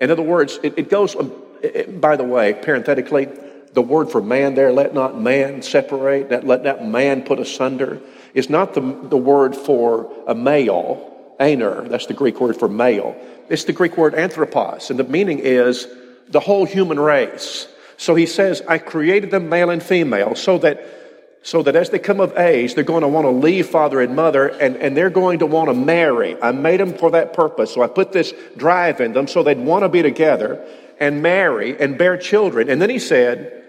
In 0.00 0.10
other 0.10 0.22
words, 0.22 0.58
it, 0.62 0.78
it 0.78 0.90
goes, 0.90 1.16
um, 1.16 1.32
it, 1.62 2.00
by 2.00 2.16
the 2.16 2.24
way, 2.24 2.54
parenthetically, 2.54 3.28
the 3.72 3.82
word 3.82 4.10
for 4.10 4.20
man 4.20 4.54
there, 4.54 4.72
let 4.72 4.94
not 4.94 5.20
man 5.20 5.62
separate, 5.62 6.30
that, 6.30 6.44
let 6.44 6.62
not 6.62 6.84
man 6.84 7.22
put 7.22 7.38
asunder, 7.38 8.00
is 8.34 8.50
not 8.50 8.74
the, 8.74 8.80
the 8.80 9.16
word 9.16 9.54
for 9.54 10.12
a 10.26 10.34
male, 10.34 11.17
aner, 11.40 11.88
that's 11.88 12.06
the 12.06 12.14
Greek 12.14 12.40
word 12.40 12.56
for 12.56 12.68
male. 12.68 13.16
It's 13.48 13.64
the 13.64 13.72
Greek 13.72 13.96
word 13.96 14.14
anthropos, 14.14 14.90
and 14.90 14.98
the 14.98 15.04
meaning 15.04 15.38
is 15.38 15.86
the 16.28 16.40
whole 16.40 16.64
human 16.66 17.00
race. 17.00 17.68
So 17.96 18.14
he 18.14 18.26
says, 18.26 18.62
I 18.68 18.78
created 18.78 19.30
them 19.30 19.48
male 19.48 19.70
and 19.70 19.82
female 19.82 20.34
so 20.34 20.58
that 20.58 20.94
so 21.42 21.62
that 21.62 21.76
as 21.76 21.90
they 21.90 21.98
come 21.98 22.20
of 22.20 22.36
age, 22.36 22.74
they're 22.74 22.84
going 22.84 23.02
to 23.02 23.08
want 23.08 23.24
to 23.24 23.30
leave 23.30 23.68
father 23.68 24.00
and 24.00 24.14
mother 24.14 24.48
and, 24.48 24.76
and 24.76 24.96
they're 24.96 25.08
going 25.08 25.38
to 25.38 25.46
want 25.46 25.68
to 25.68 25.74
marry. 25.74 26.36
I 26.42 26.52
made 26.52 26.80
them 26.80 26.92
for 26.92 27.12
that 27.12 27.32
purpose. 27.32 27.72
So 27.72 27.80
I 27.80 27.86
put 27.86 28.12
this 28.12 28.34
drive 28.56 29.00
in 29.00 29.12
them 29.12 29.28
so 29.28 29.42
they'd 29.42 29.58
want 29.58 29.84
to 29.84 29.88
be 29.88 30.02
together 30.02 30.62
and 31.00 31.22
marry 31.22 31.80
and 31.80 31.96
bear 31.96 32.18
children. 32.18 32.68
And 32.68 32.82
then 32.82 32.90
he 32.90 32.98
said, 32.98 33.64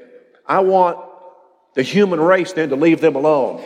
I 0.45 0.59
want 0.59 0.97
the 1.75 1.83
human 1.83 2.19
race 2.19 2.53
then 2.53 2.69
to 2.69 2.75
leave 2.75 3.01
them 3.01 3.15
alone. 3.15 3.63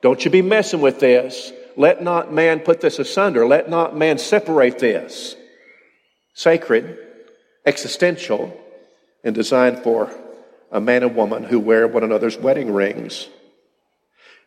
Don't 0.00 0.24
you 0.24 0.30
be 0.30 0.42
messing 0.42 0.80
with 0.80 1.00
this. 1.00 1.52
Let 1.76 2.02
not 2.02 2.32
man 2.32 2.60
put 2.60 2.80
this 2.80 2.98
asunder. 2.98 3.46
Let 3.46 3.68
not 3.68 3.96
man 3.96 4.18
separate 4.18 4.78
this. 4.78 5.36
Sacred, 6.34 6.98
existential, 7.64 8.58
and 9.24 9.34
designed 9.34 9.78
for 9.78 10.10
a 10.70 10.80
man 10.80 11.02
and 11.02 11.14
woman 11.14 11.44
who 11.44 11.60
wear 11.60 11.86
one 11.86 12.02
another's 12.02 12.38
wedding 12.38 12.72
rings. 12.72 13.28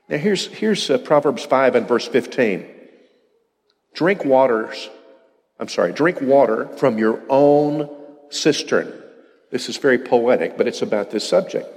Now, 0.09 0.17
here's, 0.17 0.47
here's 0.47 0.89
uh, 0.89 0.97
Proverbs 0.99 1.43
5 1.45 1.75
and 1.75 1.87
verse 1.87 2.07
15. 2.07 2.65
Drink 3.93 4.25
waters, 4.25 4.89
I'm 5.59 5.67
sorry, 5.67 5.93
drink 5.93 6.21
water 6.21 6.67
from 6.77 6.97
your 6.97 7.21
own 7.29 7.89
cistern. 8.29 8.91
This 9.51 9.69
is 9.69 9.77
very 9.77 9.97
poetic, 9.97 10.57
but 10.57 10.67
it's 10.67 10.81
about 10.81 11.11
this 11.11 11.27
subject. 11.27 11.67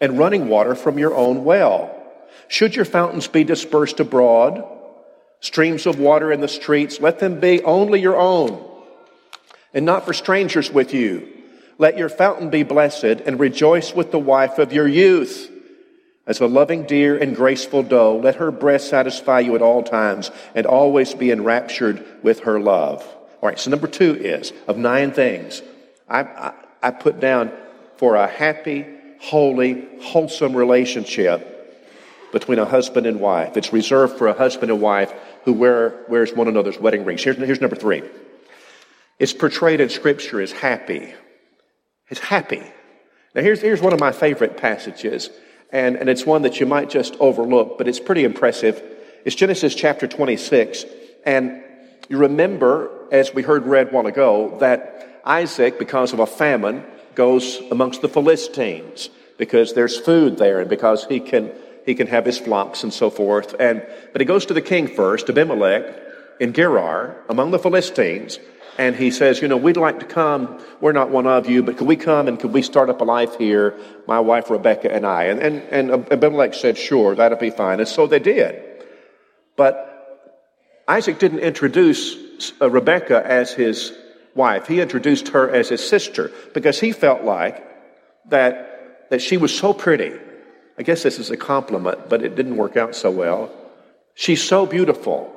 And 0.00 0.18
running 0.18 0.48
water 0.48 0.74
from 0.74 0.98
your 0.98 1.14
own 1.14 1.44
well. 1.44 1.95
Should 2.48 2.76
your 2.76 2.84
fountains 2.84 3.26
be 3.28 3.44
dispersed 3.44 4.00
abroad, 4.00 4.64
streams 5.40 5.86
of 5.86 5.98
water 5.98 6.32
in 6.32 6.40
the 6.40 6.48
streets, 6.48 7.00
let 7.00 7.18
them 7.18 7.40
be 7.40 7.62
only 7.62 8.00
your 8.00 8.16
own, 8.16 8.64
and 9.74 9.84
not 9.84 10.04
for 10.04 10.12
strangers 10.12 10.70
with 10.70 10.94
you. 10.94 11.32
Let 11.78 11.98
your 11.98 12.08
fountain 12.08 12.50
be 12.50 12.62
blessed, 12.62 13.04
and 13.04 13.38
rejoice 13.38 13.94
with 13.94 14.10
the 14.10 14.18
wife 14.18 14.58
of 14.58 14.72
your 14.72 14.88
youth. 14.88 15.52
As 16.26 16.40
a 16.40 16.46
loving 16.46 16.84
deer 16.84 17.16
and 17.16 17.36
graceful 17.36 17.82
doe, 17.82 18.16
let 18.16 18.36
her 18.36 18.50
breast 18.50 18.88
satisfy 18.88 19.40
you 19.40 19.54
at 19.54 19.62
all 19.62 19.82
times, 19.82 20.30
and 20.54 20.66
always 20.66 21.14
be 21.14 21.30
enraptured 21.30 22.04
with 22.22 22.40
her 22.40 22.58
love. 22.58 23.02
All 23.42 23.48
right, 23.48 23.58
so 23.58 23.70
number 23.70 23.86
two 23.86 24.14
is 24.14 24.52
of 24.66 24.78
nine 24.78 25.12
things 25.12 25.62
I, 26.08 26.20
I, 26.22 26.52
I 26.82 26.90
put 26.92 27.20
down 27.20 27.52
for 27.96 28.16
a 28.16 28.26
happy, 28.26 28.86
holy, 29.20 29.86
wholesome 30.00 30.56
relationship 30.56 31.55
between 32.38 32.58
a 32.58 32.66
husband 32.66 33.06
and 33.06 33.18
wife. 33.18 33.56
It's 33.56 33.72
reserved 33.72 34.18
for 34.18 34.26
a 34.26 34.34
husband 34.34 34.70
and 34.70 34.78
wife 34.78 35.10
who 35.46 35.54
wear, 35.54 36.04
wears 36.06 36.34
one 36.34 36.48
another's 36.48 36.78
wedding 36.78 37.06
rings. 37.06 37.24
Here's, 37.24 37.38
here's 37.38 37.62
number 37.62 37.76
three. 37.76 38.02
It's 39.18 39.32
portrayed 39.32 39.80
in 39.80 39.88
Scripture 39.88 40.42
as 40.42 40.52
happy. 40.52 41.14
It's 42.10 42.20
happy. 42.20 42.62
Now, 43.34 43.40
here's, 43.40 43.62
here's 43.62 43.80
one 43.80 43.94
of 43.94 44.00
my 44.00 44.12
favorite 44.12 44.58
passages, 44.58 45.30
and, 45.72 45.96
and 45.96 46.10
it's 46.10 46.26
one 46.26 46.42
that 46.42 46.60
you 46.60 46.66
might 46.66 46.90
just 46.90 47.16
overlook, 47.20 47.78
but 47.78 47.88
it's 47.88 48.00
pretty 48.00 48.24
impressive. 48.24 48.82
It's 49.24 49.34
Genesis 49.34 49.74
chapter 49.74 50.06
26. 50.06 50.84
And 51.24 51.62
you 52.10 52.18
remember, 52.18 52.90
as 53.10 53.32
we 53.32 53.44
heard 53.44 53.64
read 53.64 53.92
one 53.92 54.04
ago, 54.04 54.58
that 54.60 55.22
Isaac, 55.24 55.78
because 55.78 56.12
of 56.12 56.18
a 56.18 56.26
famine, 56.26 56.84
goes 57.14 57.62
amongst 57.70 58.02
the 58.02 58.10
Philistines 58.10 59.08
because 59.38 59.72
there's 59.72 59.98
food 59.98 60.36
there 60.36 60.60
and 60.60 60.68
because 60.68 61.06
he 61.06 61.18
can, 61.18 61.50
he 61.86 61.94
can 61.94 62.08
have 62.08 62.26
his 62.26 62.38
flocks 62.38 62.82
and 62.82 62.92
so 62.92 63.08
forth. 63.08 63.54
And, 63.58 63.86
but 64.12 64.20
he 64.20 64.26
goes 64.26 64.44
to 64.46 64.54
the 64.54 64.60
king 64.60 64.88
first, 64.88 65.30
Abimelech, 65.30 66.02
in 66.38 66.52
Gerar, 66.52 67.16
among 67.30 67.52
the 67.52 67.58
Philistines, 67.58 68.38
and 68.76 68.94
he 68.94 69.10
says, 69.10 69.40
You 69.40 69.48
know, 69.48 69.56
we'd 69.56 69.76
like 69.76 70.00
to 70.00 70.06
come. 70.06 70.62
We're 70.80 70.92
not 70.92 71.10
one 71.10 71.26
of 71.26 71.48
you, 71.48 71.62
but 71.62 71.78
could 71.78 71.86
we 71.86 71.96
come 71.96 72.28
and 72.28 72.38
could 72.38 72.52
we 72.52 72.60
start 72.60 72.90
up 72.90 73.00
a 73.00 73.04
life 73.04 73.38
here, 73.38 73.78
my 74.06 74.20
wife 74.20 74.50
Rebecca 74.50 74.92
and 74.92 75.06
I? 75.06 75.24
And, 75.24 75.40
and, 75.40 75.90
and 75.90 76.12
Abimelech 76.12 76.52
said, 76.54 76.76
Sure, 76.76 77.14
that'll 77.14 77.38
be 77.38 77.50
fine. 77.50 77.80
And 77.80 77.88
so 77.88 78.06
they 78.06 78.18
did. 78.18 78.62
But 79.56 79.86
Isaac 80.86 81.18
didn't 81.18 81.38
introduce 81.38 82.16
uh, 82.60 82.68
Rebecca 82.68 83.22
as 83.24 83.52
his 83.52 83.92
wife. 84.34 84.66
He 84.66 84.80
introduced 84.80 85.28
her 85.28 85.48
as 85.48 85.70
his 85.70 85.86
sister 85.88 86.30
because 86.52 86.78
he 86.78 86.92
felt 86.92 87.22
like 87.22 87.64
that, 88.28 89.08
that 89.10 89.22
she 89.22 89.38
was 89.38 89.56
so 89.56 89.72
pretty. 89.72 90.12
I 90.78 90.82
guess 90.82 91.02
this 91.02 91.18
is 91.18 91.30
a 91.30 91.36
compliment, 91.36 92.08
but 92.08 92.22
it 92.22 92.34
didn't 92.34 92.56
work 92.56 92.76
out 92.76 92.94
so 92.94 93.10
well. 93.10 93.50
She's 94.14 94.42
so 94.42 94.66
beautiful 94.66 95.32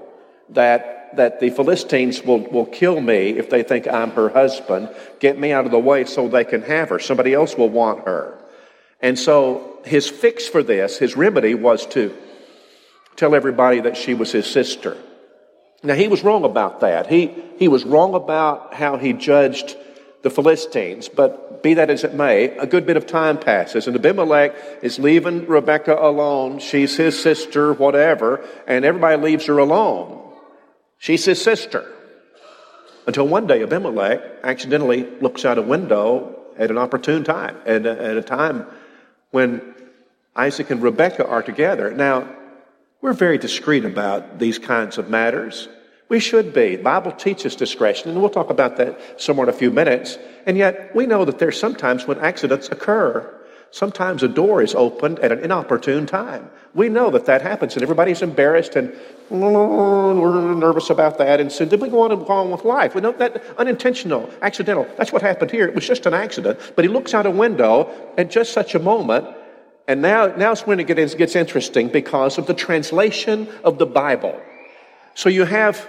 that 0.50 1.00
that 1.16 1.40
the 1.40 1.50
Philistines 1.50 2.24
will, 2.24 2.40
will 2.40 2.66
kill 2.66 3.00
me 3.02 3.30
if 3.30 3.50
they 3.50 3.64
think 3.64 3.88
I'm 3.88 4.12
her 4.12 4.30
husband. 4.30 4.90
Get 5.20 5.40
me 5.40 5.52
out 5.52 5.66
of 5.66 5.72
the 5.72 5.80
way 5.80 6.06
so 6.06 6.28
they 6.28 6.44
can 6.44 6.62
have 6.64 6.90
her. 6.90 7.00
Somebody 7.00 7.34
else 7.34 7.58
will 7.58 7.70
want 7.70 8.06
her. 8.06 8.38
And 9.02 9.18
so 9.18 9.80
his 9.86 10.10
fix 10.10 10.48
for 10.48 10.62
this, 10.62 10.98
his 10.98 11.16
remedy 11.16 11.56
was 11.56 11.86
to 11.88 12.16
tell 13.16 13.36
everybody 13.36 13.82
that 13.82 13.98
she 13.98 14.14
was 14.14 14.32
his 14.32 14.46
sister. 14.46 14.98
Now 15.84 15.96
he 15.96 16.08
was 16.08 16.24
wrong 16.24 16.44
about 16.44 16.82
that. 16.82 17.08
He, 17.08 17.34
he 17.58 17.68
was 17.68 17.86
wrong 17.86 18.14
about 18.14 18.74
how 18.74 18.98
he 18.98 19.14
judged 19.14 19.78
the 20.22 20.30
Philistines, 20.30 21.08
but 21.08 21.49
be 21.62 21.74
that 21.76 21.90
as 21.90 22.04
it 22.04 22.14
may, 22.14 22.58
a 22.58 22.68
good 22.68 22.86
bit 22.86 22.98
of 22.98 23.06
time 23.06 23.38
passes, 23.38 23.88
and 23.88 23.96
Abimelech 23.96 24.56
is 24.82 25.00
leaving 25.00 25.46
Rebekah 25.46 25.98
alone. 26.00 26.60
She's 26.60 26.96
his 26.98 27.22
sister, 27.22 27.74
whatever, 27.74 28.46
and 28.68 28.86
everybody 28.86 29.22
leaves 29.22 29.46
her 29.46 29.58
alone. 29.58 30.32
She's 30.98 31.26
his 31.26 31.42
sister. 31.42 31.86
Until 33.08 33.28
one 33.28 33.48
day 33.48 33.64
Abimelech 33.64 34.22
accidentally 34.44 35.10
looks 35.20 35.46
out 35.46 35.58
a 35.58 35.62
window 35.62 36.40
at 36.58 36.70
an 36.70 36.78
opportune 36.78 37.24
time, 37.24 37.58
at 37.66 37.86
a, 37.86 38.02
at 38.02 38.18
a 38.18 38.22
time 38.22 38.68
when 39.32 39.74
Isaac 40.36 40.70
and 40.70 40.82
Rebekah 40.82 41.26
are 41.28 41.42
together. 41.42 41.92
Now, 41.92 42.28
we're 43.02 43.14
very 43.14 43.38
discreet 43.38 43.86
about 43.86 44.40
these 44.40 44.60
kinds 44.60 44.98
of 44.98 45.10
matters. 45.10 45.70
We 46.10 46.20
should 46.20 46.54
be. 46.54 46.76
The 46.76 46.84
Bible 46.84 47.12
teaches 47.12 47.56
discretion, 47.56 48.10
and 48.10 48.20
we'll 48.20 48.32
talk 48.32 48.50
about 48.50 48.78
that 48.78 49.22
somewhere 49.22 49.48
in 49.48 49.54
a 49.54 49.58
few 49.58 49.70
minutes. 49.70 50.18
And 50.48 50.58
yet, 50.58 50.94
we 50.96 51.06
know 51.06 51.24
that 51.24 51.38
there's 51.38 51.60
sometimes 51.60 52.08
when 52.08 52.18
accidents 52.18 52.68
occur. 52.70 53.36
Sometimes 53.72 54.24
a 54.24 54.28
door 54.28 54.64
is 54.64 54.74
opened 54.74 55.20
at 55.20 55.32
an 55.32 55.40
inopportune 55.40 56.08
time. 56.08 56.50
We 56.74 56.90
know 56.90 57.12
that 57.12 57.28
that 57.28 57.44
happens, 57.44 57.76
and 57.76 57.84
everybody's 57.84 58.24
embarrassed 58.24 58.76
and 58.76 58.92
oh, 59.30 60.20
we're 60.20 60.56
nervous 60.56 60.90
about 60.90 61.20
that. 61.20 61.40
And 61.40 61.52
so 61.52 61.66
then 61.66 61.80
we 61.80 61.90
go 61.90 62.02
on 62.02 62.12
and 62.12 62.26
go 62.26 62.34
on 62.34 62.50
with 62.50 62.66
life. 62.66 62.96
We 62.96 63.02
know 63.02 63.12
that 63.12 63.44
unintentional, 63.60 64.28
accidental. 64.42 64.88
That's 64.98 65.14
what 65.14 65.22
happened 65.22 65.52
here. 65.52 65.68
It 65.68 65.76
was 65.76 65.86
just 65.86 66.08
an 66.08 66.16
accident. 66.16 66.60
But 66.76 66.86
he 66.86 66.90
looks 66.90 67.14
out 67.14 67.28
a 67.28 67.32
window 67.32 67.92
at 68.18 68.32
just 68.32 68.54
such 68.54 68.74
a 68.74 68.80
moment, 68.80 69.28
and 69.88 70.02
now 70.02 70.28
now's 70.36 70.62
when 70.62 70.80
it 70.80 70.88
gets 70.88 71.36
interesting 71.36 71.90
because 71.90 72.40
of 72.40 72.48
the 72.48 72.56
translation 72.56 73.48
of 73.64 73.78
the 73.78 73.86
Bible. 73.86 74.42
So 75.14 75.30
you 75.30 75.46
have 75.46 75.88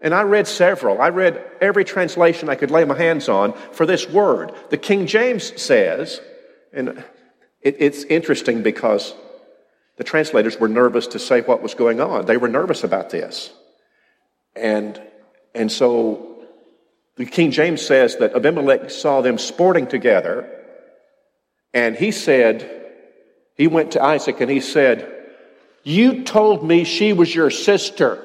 and 0.00 0.14
I 0.14 0.22
read 0.22 0.46
several. 0.46 1.00
I 1.00 1.08
read 1.08 1.42
every 1.60 1.84
translation 1.84 2.48
I 2.48 2.54
could 2.54 2.70
lay 2.70 2.84
my 2.84 2.96
hands 2.96 3.28
on 3.28 3.52
for 3.72 3.86
this 3.86 4.08
word. 4.08 4.52
The 4.70 4.78
King 4.78 5.06
James 5.06 5.60
says, 5.60 6.20
and 6.72 7.04
it, 7.60 7.76
it's 7.78 8.04
interesting 8.04 8.62
because 8.62 9.14
the 9.96 10.04
translators 10.04 10.58
were 10.58 10.68
nervous 10.68 11.08
to 11.08 11.18
say 11.18 11.40
what 11.40 11.62
was 11.62 11.74
going 11.74 12.00
on. 12.00 12.26
They 12.26 12.36
were 12.36 12.48
nervous 12.48 12.84
about 12.84 13.10
this. 13.10 13.52
And, 14.54 15.00
and 15.54 15.70
so 15.70 16.44
the 17.16 17.26
King 17.26 17.50
James 17.50 17.84
says 17.84 18.16
that 18.16 18.34
Abimelech 18.34 18.90
saw 18.90 19.20
them 19.20 19.38
sporting 19.38 19.88
together, 19.88 20.48
and 21.74 21.96
he 21.96 22.12
said, 22.12 22.78
he 23.58 23.66
went 23.66 23.92
to 23.92 24.02
Isaac 24.02 24.40
and 24.40 24.50
he 24.50 24.60
said, 24.60 25.12
You 25.82 26.22
told 26.22 26.64
me 26.64 26.84
she 26.84 27.12
was 27.12 27.34
your 27.34 27.50
sister. 27.50 28.24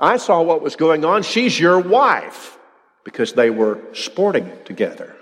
I 0.00 0.16
saw 0.16 0.42
what 0.42 0.62
was 0.62 0.76
going 0.76 1.04
on. 1.04 1.22
She's 1.22 1.58
your 1.58 1.78
wife. 1.78 2.56
Because 3.04 3.32
they 3.32 3.48
were 3.50 3.80
sporting 3.94 4.50
together. 4.64 5.16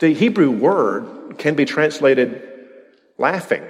The 0.00 0.14
Hebrew 0.14 0.50
word 0.50 1.38
can 1.38 1.54
be 1.54 1.64
translated 1.64 2.42
laughing. 3.18 3.62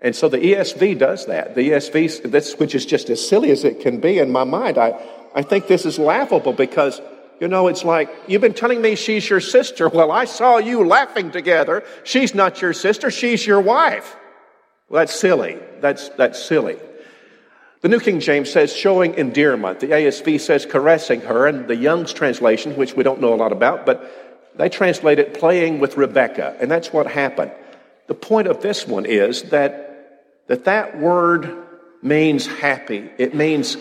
And 0.00 0.16
so 0.16 0.28
the 0.28 0.38
ESV 0.38 0.98
does 0.98 1.26
that. 1.26 1.54
The 1.54 1.70
ESV, 1.70 2.30
this, 2.30 2.54
which 2.58 2.74
is 2.74 2.86
just 2.86 3.10
as 3.10 3.26
silly 3.26 3.50
as 3.50 3.64
it 3.64 3.80
can 3.80 4.00
be 4.00 4.18
in 4.18 4.30
my 4.30 4.44
mind, 4.44 4.78
I, 4.78 4.98
I 5.34 5.42
think 5.42 5.66
this 5.66 5.84
is 5.84 5.98
laughable 5.98 6.52
because, 6.52 7.02
you 7.38 7.48
know, 7.48 7.68
it's 7.68 7.84
like, 7.84 8.08
you've 8.26 8.40
been 8.40 8.54
telling 8.54 8.80
me 8.80 8.94
she's 8.94 9.28
your 9.28 9.40
sister. 9.40 9.88
Well, 9.94 10.10
I 10.10 10.24
saw 10.24 10.56
you 10.56 10.86
laughing 10.86 11.30
together. 11.30 11.84
She's 12.04 12.34
not 12.34 12.62
your 12.62 12.72
sister, 12.72 13.10
she's 13.10 13.46
your 13.46 13.60
wife. 13.60 14.16
Well, 14.88 15.00
that's 15.00 15.14
silly. 15.14 15.58
That's, 15.80 16.08
that's 16.10 16.42
silly. 16.42 16.78
The 17.80 17.88
New 17.88 18.00
King 18.00 18.20
James 18.20 18.50
says 18.50 18.76
showing 18.76 19.14
endearment. 19.14 19.80
The 19.80 19.88
ASV 19.88 20.40
says 20.40 20.66
caressing 20.66 21.22
her, 21.22 21.46
and 21.46 21.66
the 21.66 21.76
Young's 21.76 22.12
translation, 22.12 22.76
which 22.76 22.94
we 22.94 23.02
don't 23.02 23.20
know 23.20 23.32
a 23.32 23.36
lot 23.36 23.52
about, 23.52 23.86
but 23.86 24.10
They 24.56 24.68
translate 24.68 25.18
it 25.18 25.34
playing 25.34 25.78
with 25.78 25.96
Rebecca, 25.96 26.56
and 26.60 26.70
that's 26.70 26.92
what 26.92 27.06
happened. 27.06 27.52
The 28.08 28.14
point 28.14 28.48
of 28.48 28.60
this 28.60 28.86
one 28.86 29.06
is 29.06 29.44
that 29.44 29.86
that, 30.48 30.64
that 30.64 30.98
word 30.98 31.56
means 32.02 32.46
happy. 32.46 33.08
It 33.16 33.34
means 33.34 33.76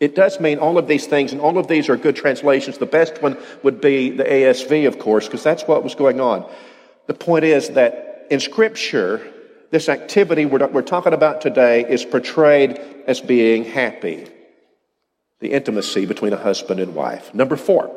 it 0.00 0.14
does 0.14 0.40
mean 0.40 0.58
all 0.58 0.78
of 0.78 0.88
these 0.88 1.06
things, 1.06 1.32
and 1.32 1.40
all 1.40 1.58
of 1.58 1.68
these 1.68 1.88
are 1.88 1.96
good 1.96 2.16
translations. 2.16 2.78
The 2.78 2.86
best 2.86 3.22
one 3.22 3.36
would 3.62 3.80
be 3.80 4.10
the 4.10 4.24
ASV, 4.24 4.86
of 4.88 4.98
course, 4.98 5.26
because 5.26 5.42
that's 5.42 5.64
what 5.64 5.84
was 5.84 5.94
going 5.94 6.20
on. 6.20 6.50
The 7.06 7.14
point 7.14 7.44
is 7.44 7.70
that 7.70 8.26
in 8.30 8.40
Scripture, 8.40 9.22
this 9.70 9.88
activity 9.88 10.46
we're, 10.46 10.66
we're 10.68 10.82
talking 10.82 11.12
about 11.12 11.40
today 11.40 11.84
is 11.88 12.04
portrayed 12.04 12.80
as 13.06 13.20
being 13.20 13.64
happy. 13.64 14.26
The 15.40 15.52
intimacy 15.52 16.06
between 16.06 16.32
a 16.32 16.36
husband 16.38 16.80
and 16.80 16.94
wife. 16.94 17.34
Number 17.34 17.56
four, 17.56 17.90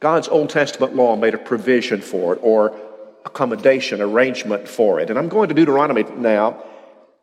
God's 0.00 0.28
Old 0.28 0.50
Testament 0.50 0.96
law 0.96 1.14
made 1.14 1.34
a 1.34 1.38
provision 1.38 2.00
for 2.00 2.34
it 2.34 2.40
or 2.42 2.76
accommodation, 3.24 4.00
arrangement 4.00 4.66
for 4.66 4.98
it. 4.98 5.10
And 5.10 5.18
I'm 5.18 5.28
going 5.28 5.48
to 5.48 5.54
Deuteronomy 5.54 6.04
now. 6.04 6.64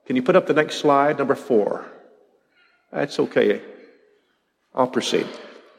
Can 0.05 0.15
you 0.15 0.23
put 0.23 0.35
up 0.35 0.47
the 0.47 0.53
next 0.53 0.75
slide, 0.75 1.17
number 1.17 1.35
four? 1.35 1.85
That's 2.91 3.19
okay. 3.19 3.61
I'll 4.73 4.87
proceed. 4.87 5.27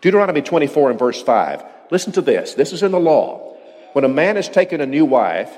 Deuteronomy 0.01 0.43
24 0.43 0.91
and 0.91 0.99
verse 0.99 1.23
5. 1.23 1.65
Listen 1.91 2.13
to 2.13 2.21
this. 2.21 2.55
This 2.55 2.73
is 2.73 2.83
in 2.83 2.93
the 2.93 3.01
law. 3.01 3.57
When 3.93 4.05
a 4.05 4.09
man 4.09 4.37
has 4.37 4.49
taken 4.49 4.81
a 4.81 4.87
new 4.87 5.05
wife, 5.05 5.57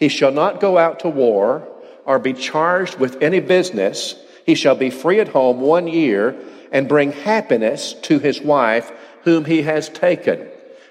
he 0.00 0.08
shall 0.08 0.32
not 0.32 0.60
go 0.60 0.78
out 0.78 1.00
to 1.00 1.08
war 1.08 1.68
or 2.06 2.18
be 2.18 2.32
charged 2.32 2.98
with 2.98 3.22
any 3.22 3.38
business. 3.38 4.16
He 4.46 4.54
shall 4.54 4.74
be 4.74 4.90
free 4.90 5.20
at 5.20 5.28
home 5.28 5.60
one 5.60 5.86
year 5.86 6.34
and 6.72 6.88
bring 6.88 7.12
happiness 7.12 7.92
to 7.92 8.18
his 8.18 8.40
wife 8.40 8.90
whom 9.24 9.44
he 9.44 9.62
has 9.62 9.90
taken. 9.90 10.48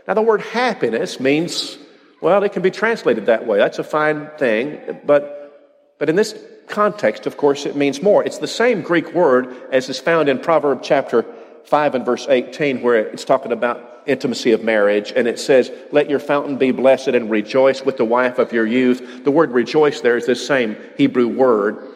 Now, 0.07 0.13
the 0.13 0.21
word 0.21 0.41
happiness 0.41 1.19
means, 1.19 1.77
well, 2.21 2.43
it 2.43 2.53
can 2.53 2.61
be 2.61 2.71
translated 2.71 3.25
that 3.25 3.47
way. 3.47 3.57
That's 3.57 3.79
a 3.79 3.83
fine 3.83 4.29
thing. 4.37 4.99
But, 5.03 5.95
but 5.97 6.09
in 6.09 6.15
this 6.15 6.37
context, 6.67 7.25
of 7.25 7.35
course, 7.35 7.65
it 7.65 7.75
means 7.75 8.03
more. 8.03 8.23
It's 8.23 8.37
the 8.37 8.47
same 8.47 8.83
Greek 8.83 9.13
word 9.13 9.55
as 9.71 9.89
is 9.89 9.99
found 9.99 10.29
in 10.29 10.37
Proverbs 10.37 10.87
chapter 10.87 11.25
5 11.65 11.95
and 11.95 12.05
verse 12.05 12.27
18, 12.29 12.83
where 12.83 13.07
it's 13.07 13.25
talking 13.25 13.51
about 13.51 13.98
intimacy 14.09 14.51
of 14.51 14.63
marriage, 14.63 15.13
and 15.15 15.27
it 15.27 15.39
says, 15.39 15.71
Let 15.91 16.09
your 16.09 16.19
fountain 16.19 16.57
be 16.57 16.71
blessed 16.71 17.09
and 17.09 17.29
rejoice 17.29 17.83
with 17.83 17.97
the 17.97 18.05
wife 18.05 18.39
of 18.39 18.51
your 18.51 18.65
youth. 18.65 19.23
The 19.23 19.31
word 19.31 19.51
rejoice 19.51 20.01
there 20.01 20.17
is 20.17 20.25
the 20.25 20.35
same 20.35 20.75
Hebrew 20.97 21.27
word. 21.27 21.87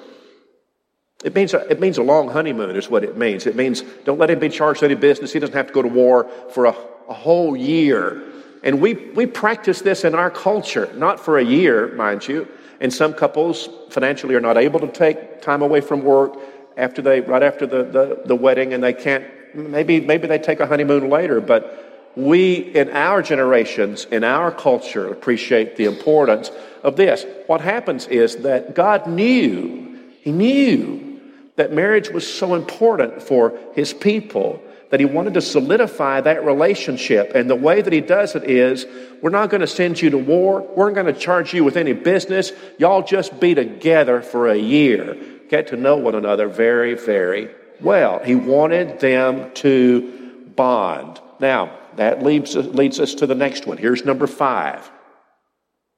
It 1.24 1.34
means, 1.34 1.53
a, 1.53 1.60
it 1.70 1.79
means 1.79 1.98
a 1.98 2.03
long 2.03 2.29
honeymoon, 2.29 2.75
is 2.75 2.89
what 2.89 3.03
it 3.03 3.17
means. 3.17 3.46
It 3.46 3.55
means 3.55 3.82
don't 4.03 4.20
let 4.20 4.29
him 4.29 4.39
be 4.39 4.50
charged 4.50 4.84
any 4.84 4.96
business. 4.96 5.32
He 5.32 5.39
doesn't 5.39 5.55
have 5.55 5.67
to 5.67 5.74
go 5.74 5.82
to 5.82 5.88
war 5.88 6.29
for 6.53 6.65
a, 6.65 6.75
a 7.10 7.13
whole 7.13 7.55
year. 7.55 8.22
And 8.62 8.82
we, 8.82 8.93
we 8.93 9.25
practice 9.25 9.82
this 9.82 10.03
in 10.03 10.15
our 10.15 10.29
culture, 10.29 10.91
not 10.96 11.20
for 11.20 11.38
a 11.38 11.43
year, 11.43 11.93
mind 11.96 12.27
you. 12.27 12.48
And 12.79 12.93
some 12.93 13.13
couples 13.13 13.70
financially 13.89 14.36
are 14.36 14.41
not 14.41 14.58
able 14.58 14.79
to 14.82 14.88
take 14.88 15.41
time 15.41 15.62
away 15.62 15.82
from 15.82 16.01
work 16.01 16.38
after 16.75 17.01
they, 17.01 17.22
right 17.22 17.43
after 17.43 17.65
the, 17.65 17.84
the, 17.84 18.22
the 18.25 18.36
wedding, 18.36 18.74
and 18.74 18.84
they 18.84 18.93
can't, 18.93 19.25
maybe, 19.53 20.01
maybe 20.01 20.27
they 20.27 20.39
take 20.39 20.60
a 20.60 20.65
honeymoon 20.65 21.10
later, 21.10 21.39
but 21.39 21.92
we 22.15 22.55
in 22.55 22.89
our 22.91 23.22
generations, 23.22 24.05
in 24.05 24.24
our 24.24 24.51
culture, 24.51 25.12
appreciate 25.12 25.75
the 25.75 25.86
importance 25.86 26.51
of 26.84 26.96
this. 26.96 27.25
What 27.48 27.62
happens 27.62 28.08
is 28.08 28.38
that 28.38 28.75
God 28.75 29.08
knew, 29.08 30.00
He 30.22 30.32
knew 30.32 31.13
that 31.55 31.72
marriage 31.72 32.10
was 32.10 32.32
so 32.32 32.55
important 32.55 33.22
for 33.22 33.58
his 33.75 33.93
people 33.93 34.62
that 34.89 35.00
he 35.00 35.05
wanted 35.05 35.34
to 35.34 35.41
solidify 35.41 36.22
that 36.22 36.46
relationship. 36.46 37.32
And 37.34 37.50
the 37.50 37.55
way 37.55 37.82
that 37.82 37.93
he 37.93 38.01
does 38.01 38.36
it 38.36 38.43
is 38.43 38.86
we're 39.22 39.29
not 39.29 39.50
going 39.50 39.62
to 39.62 39.67
send 39.67 40.01
you 40.01 40.10
to 40.12 40.17
war. 40.17 40.62
We're 40.62 40.89
not 40.91 41.01
going 41.01 41.13
to 41.13 41.20
charge 41.20 41.53
you 41.53 41.63
with 41.63 41.77
any 41.77 41.93
business. 41.93 42.51
Y'all 42.77 43.01
just 43.01 43.39
be 43.39 43.55
together 43.55 44.22
for 44.22 44.50
a 44.50 44.58
year. 44.58 45.17
Get 45.50 45.67
to 45.67 45.77
know 45.77 45.98
one 45.98 46.15
another 46.15 46.48
very, 46.48 46.93
very 46.96 47.50
well. 47.82 48.20
He 48.24 48.35
wanted 48.35 49.00
them 49.00 49.51
to 49.55 50.44
bond. 50.55 51.20
Now, 51.40 51.77
that 51.98 52.24
leads, 52.24 52.56
leads 52.56 53.00
us 53.00 53.16
to 53.16 53.27
the 53.27 53.36
next 53.36 53.68
one. 53.68 53.77
Here's 53.77 54.06
number 54.06 54.27
five. 54.27 54.90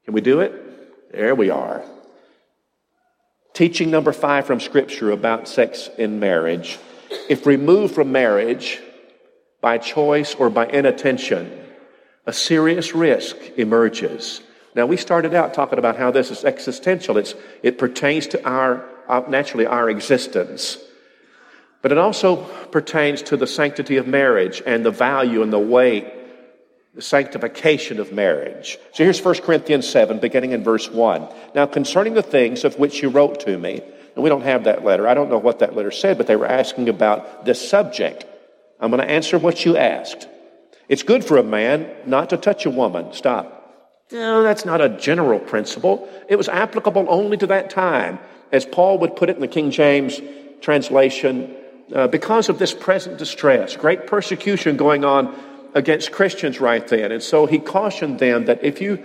Can 0.04 0.14
we 0.14 0.20
do 0.20 0.40
it? 0.40 1.12
There 1.12 1.34
we 1.34 1.50
are. 1.50 1.82
Teaching 3.54 3.90
number 3.90 4.12
five 4.12 4.46
from 4.46 4.60
Scripture 4.60 5.10
about 5.10 5.48
sex 5.48 5.88
in 5.98 6.20
marriage. 6.20 6.78
If 7.28 7.46
removed 7.46 7.94
from 7.94 8.12
marriage 8.12 8.80
by 9.60 9.78
choice 9.78 10.34
or 10.34 10.50
by 10.50 10.66
inattention, 10.66 11.64
a 12.26 12.32
serious 12.32 12.94
risk 12.94 13.36
emerges. 13.56 14.42
Now, 14.74 14.84
we 14.84 14.98
started 14.98 15.32
out 15.32 15.54
talking 15.54 15.78
about 15.78 15.96
how 15.96 16.10
this 16.10 16.30
is 16.30 16.44
existential. 16.44 17.16
It's, 17.16 17.34
it 17.62 17.78
pertains 17.78 18.26
to 18.28 18.46
our, 18.46 18.84
uh, 19.08 19.22
naturally, 19.26 19.64
our 19.64 19.88
existence. 19.88 20.78
But 21.86 21.92
it 21.92 21.98
also 21.98 22.42
pertains 22.72 23.22
to 23.22 23.36
the 23.36 23.46
sanctity 23.46 23.96
of 23.96 24.08
marriage 24.08 24.60
and 24.66 24.84
the 24.84 24.90
value 24.90 25.40
and 25.40 25.52
the 25.52 25.60
weight 25.60 26.12
the 26.96 27.00
sanctification 27.00 28.00
of 28.00 28.12
marriage. 28.12 28.76
So 28.92 29.04
here's 29.04 29.24
1 29.24 29.42
Corinthians 29.42 29.88
7, 29.88 30.18
beginning 30.18 30.50
in 30.50 30.64
verse 30.64 30.90
1. 30.90 31.28
Now, 31.54 31.66
concerning 31.66 32.14
the 32.14 32.24
things 32.24 32.64
of 32.64 32.76
which 32.80 33.04
you 33.04 33.08
wrote 33.08 33.38
to 33.42 33.56
me, 33.56 33.82
and 34.16 34.24
we 34.24 34.28
don't 34.28 34.42
have 34.42 34.64
that 34.64 34.84
letter. 34.84 35.06
I 35.06 35.14
don't 35.14 35.30
know 35.30 35.38
what 35.38 35.60
that 35.60 35.76
letter 35.76 35.92
said, 35.92 36.18
but 36.18 36.26
they 36.26 36.34
were 36.34 36.48
asking 36.48 36.88
about 36.88 37.44
this 37.44 37.70
subject. 37.70 38.26
I'm 38.80 38.90
going 38.90 39.00
to 39.00 39.08
answer 39.08 39.38
what 39.38 39.64
you 39.64 39.76
asked. 39.76 40.26
It's 40.88 41.04
good 41.04 41.24
for 41.24 41.36
a 41.38 41.44
man 41.44 41.88
not 42.04 42.30
to 42.30 42.36
touch 42.36 42.66
a 42.66 42.70
woman. 42.70 43.12
Stop. 43.12 44.02
No, 44.10 44.42
that's 44.42 44.64
not 44.64 44.80
a 44.80 44.88
general 44.88 45.38
principle. 45.38 46.08
It 46.28 46.34
was 46.34 46.48
applicable 46.48 47.06
only 47.08 47.36
to 47.36 47.46
that 47.46 47.70
time. 47.70 48.18
As 48.50 48.66
Paul 48.66 48.98
would 48.98 49.14
put 49.14 49.30
it 49.30 49.36
in 49.36 49.40
the 49.40 49.46
King 49.46 49.70
James 49.70 50.20
translation, 50.60 51.54
uh, 51.94 52.08
because 52.08 52.48
of 52.48 52.58
this 52.58 52.74
present 52.74 53.18
distress, 53.18 53.76
great 53.76 54.06
persecution 54.06 54.76
going 54.76 55.04
on 55.04 55.34
against 55.74 56.10
Christians 56.10 56.60
right 56.60 56.86
then. 56.86 57.12
And 57.12 57.22
so 57.22 57.46
he 57.46 57.58
cautioned 57.58 58.18
them 58.18 58.46
that 58.46 58.64
if 58.64 58.80
you 58.80 59.04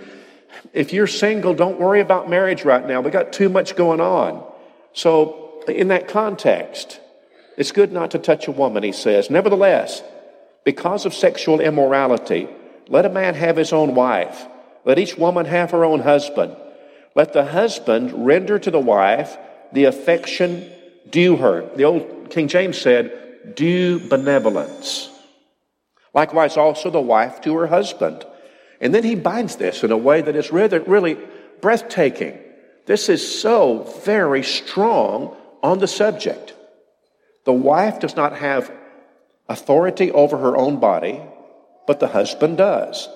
if 0.72 0.92
you're 0.92 1.06
single, 1.06 1.54
don't 1.54 1.80
worry 1.80 2.00
about 2.00 2.28
marriage 2.28 2.64
right 2.64 2.86
now. 2.86 3.00
We 3.00 3.10
got 3.10 3.32
too 3.32 3.48
much 3.48 3.74
going 3.74 4.00
on. 4.00 4.44
So 4.92 5.62
in 5.66 5.88
that 5.88 6.08
context, 6.08 7.00
it's 7.56 7.72
good 7.72 7.92
not 7.92 8.10
to 8.12 8.18
touch 8.18 8.48
a 8.48 8.52
woman, 8.52 8.82
he 8.82 8.92
says. 8.92 9.30
Nevertheless, 9.30 10.02
because 10.64 11.06
of 11.06 11.14
sexual 11.14 11.60
immorality, 11.60 12.48
let 12.88 13.06
a 13.06 13.10
man 13.10 13.34
have 13.34 13.56
his 13.56 13.72
own 13.72 13.94
wife. 13.94 14.46
Let 14.84 14.98
each 14.98 15.16
woman 15.16 15.46
have 15.46 15.70
her 15.70 15.84
own 15.84 16.00
husband. 16.00 16.56
Let 17.14 17.32
the 17.32 17.44
husband 17.44 18.26
render 18.26 18.58
to 18.58 18.70
the 18.70 18.80
wife 18.80 19.36
the 19.72 19.84
affection 19.84 20.70
due 21.10 21.36
her. 21.36 21.68
The 21.76 21.84
old 21.84 22.30
King 22.30 22.48
James 22.48 22.78
said, 22.78 23.54
do 23.54 23.98
benevolence. 24.08 25.10
Likewise, 26.14 26.56
also 26.56 26.90
the 26.90 27.00
wife 27.00 27.40
to 27.42 27.56
her 27.56 27.66
husband. 27.66 28.24
And 28.80 28.94
then 28.94 29.04
he 29.04 29.14
binds 29.14 29.56
this 29.56 29.84
in 29.84 29.92
a 29.92 29.96
way 29.96 30.22
that 30.22 30.36
is 30.36 30.52
really 30.52 31.18
breathtaking. 31.60 32.38
This 32.86 33.08
is 33.08 33.40
so 33.40 33.84
very 34.04 34.42
strong 34.42 35.36
on 35.62 35.78
the 35.78 35.86
subject. 35.86 36.54
The 37.44 37.52
wife 37.52 38.00
does 38.00 38.16
not 38.16 38.36
have 38.36 38.72
authority 39.48 40.10
over 40.10 40.38
her 40.38 40.56
own 40.56 40.80
body, 40.80 41.20
but 41.86 42.00
the 42.00 42.08
husband 42.08 42.58
does. 42.58 43.08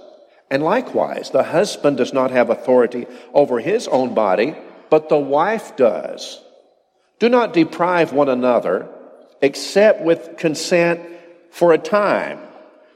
And 0.50 0.62
likewise, 0.62 1.30
the 1.30 1.42
husband 1.42 1.96
does 1.96 2.12
not 2.12 2.30
have 2.30 2.50
authority 2.50 3.06
over 3.34 3.58
his 3.58 3.88
own 3.88 4.14
body, 4.14 4.54
but 4.90 5.08
the 5.08 5.18
wife 5.18 5.76
does. 5.76 6.40
Do 7.18 7.28
not 7.28 7.52
deprive 7.52 8.12
one 8.12 8.28
another 8.28 8.88
except 9.40 10.02
with 10.02 10.36
consent 10.36 11.00
for 11.50 11.72
a 11.72 11.78
time 11.78 12.40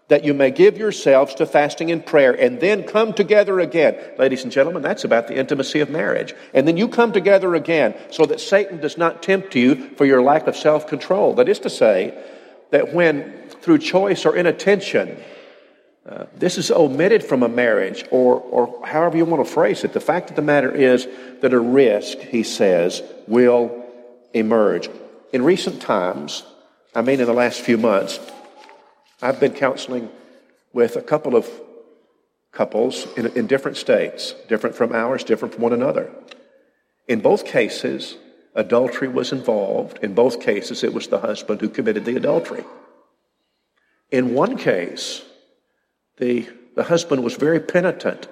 that 0.09 0.24
you 0.24 0.35
may 0.35 0.50
give 0.50 0.76
yourselves 0.76 1.37
to 1.37 1.46
fasting 1.46 1.90
and 1.92 2.04
prayer 2.04 2.33
and 2.33 2.61
then 2.61 2.83
come 2.83 3.12
together 3.12 3.61
again. 3.61 3.96
Ladies 4.18 4.42
and 4.42 4.50
gentlemen, 4.50 4.83
that's 4.83 5.04
about 5.04 5.28
the 5.28 5.37
intimacy 5.38 5.80
of 5.80 5.88
marriage. 5.88 6.35
And 6.52 6.66
then 6.66 6.76
you 6.76 6.88
come 6.88 7.12
together 7.12 7.54
again 7.54 7.94
so 8.11 8.26
that 8.26 8.40
Satan 8.40 8.80
does 8.80 8.98
not 8.98 9.22
tempt 9.22 9.54
you 9.54 9.90
for 9.96 10.04
your 10.04 10.20
lack 10.20 10.48
of 10.48 10.56
self 10.56 10.88
control. 10.88 11.35
That 11.35 11.48
is 11.48 11.61
to 11.61 11.70
say, 11.70 12.20
that 12.70 12.92
when 12.92 13.48
through 13.62 13.78
choice 13.78 14.24
or 14.24 14.37
inattention, 14.37 15.16
uh, 16.09 16.26
this 16.35 16.59
is 16.59 16.70
omitted 16.70 17.22
from 17.22 17.42
a 17.42 17.48
marriage, 17.48 18.04
or, 18.11 18.37
or 18.40 18.87
however 18.87 19.16
you 19.16 19.24
want 19.24 19.44
to 19.44 19.52
phrase 19.52 19.85
it, 19.85 19.92
the 19.92 20.00
fact 20.00 20.30
of 20.30 20.37
the 20.37 20.42
matter 20.42 20.74
is 20.74 21.06
that 21.40 21.52
a 21.52 21.61
risk, 21.61 22.18
he 22.18 22.42
says, 22.42 23.02
will 23.26 23.80
emerge. 24.33 24.88
In 25.33 25.43
recent 25.43 25.81
times, 25.81 26.45
I 26.95 27.03
mean 27.03 27.21
in 27.21 27.27
the 27.27 27.33
last 27.33 27.61
few 27.61 27.79
months, 27.79 28.19
I've 29.23 29.40
been 29.40 29.53
counseling 29.53 30.09
with 30.73 30.97
a 30.97 31.03
couple 31.03 31.37
of 31.37 31.49
couples 32.53 33.07
in, 33.16 33.27
in, 33.37 33.47
different 33.47 33.77
states, 33.77 34.35
different 34.49 34.75
from 34.75 34.93
ours, 34.93 35.25
different 35.25 35.55
from 35.55 35.62
one 35.62 35.73
another. 35.73 36.11
In 37.07 37.21
both 37.21 37.45
cases, 37.45 38.16
adultery 38.55 39.09
was 39.09 39.33
involved. 39.33 39.99
In 40.03 40.14
both 40.14 40.40
cases, 40.40 40.83
it 40.83 40.93
was 40.93 41.09
the 41.09 41.21
husband 41.21 41.61
who 41.61 41.69
committed 41.69 42.05
the 42.05 42.16
adultery. 42.16 42.64
In 44.11 44.35
one 44.35 44.57
case, 44.57 45.23
the, 46.16 46.49
The 46.75 46.85
husband 46.85 47.25
was 47.25 47.35
very 47.35 47.61
penitent. 47.61 48.29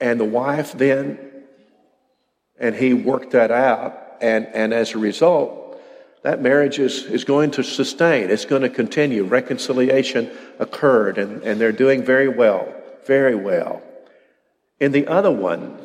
And 0.00 0.20
the 0.20 0.24
wife 0.24 0.72
then, 0.72 1.18
and 2.58 2.74
he 2.74 2.94
worked 2.94 3.32
that 3.32 3.50
out. 3.50 3.98
And, 4.20 4.46
and 4.46 4.72
as 4.72 4.92
a 4.92 4.98
result, 4.98 5.64
that 6.24 6.40
marriage 6.40 6.78
is, 6.78 7.04
is 7.04 7.24
going 7.24 7.50
to 7.52 7.62
sustain. 7.62 8.30
It's 8.30 8.46
going 8.46 8.62
to 8.62 8.70
continue. 8.70 9.24
Reconciliation 9.24 10.30
occurred, 10.58 11.18
and, 11.18 11.42
and 11.42 11.60
they're 11.60 11.70
doing 11.70 12.02
very 12.02 12.28
well, 12.28 12.74
very 13.06 13.34
well. 13.34 13.82
In 14.80 14.92
the 14.92 15.06
other 15.06 15.30
one, 15.30 15.78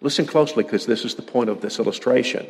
listen 0.00 0.26
closely 0.26 0.64
because 0.64 0.86
this 0.86 1.04
is 1.04 1.14
the 1.14 1.22
point 1.22 1.50
of 1.50 1.60
this 1.60 1.78
illustration. 1.78 2.46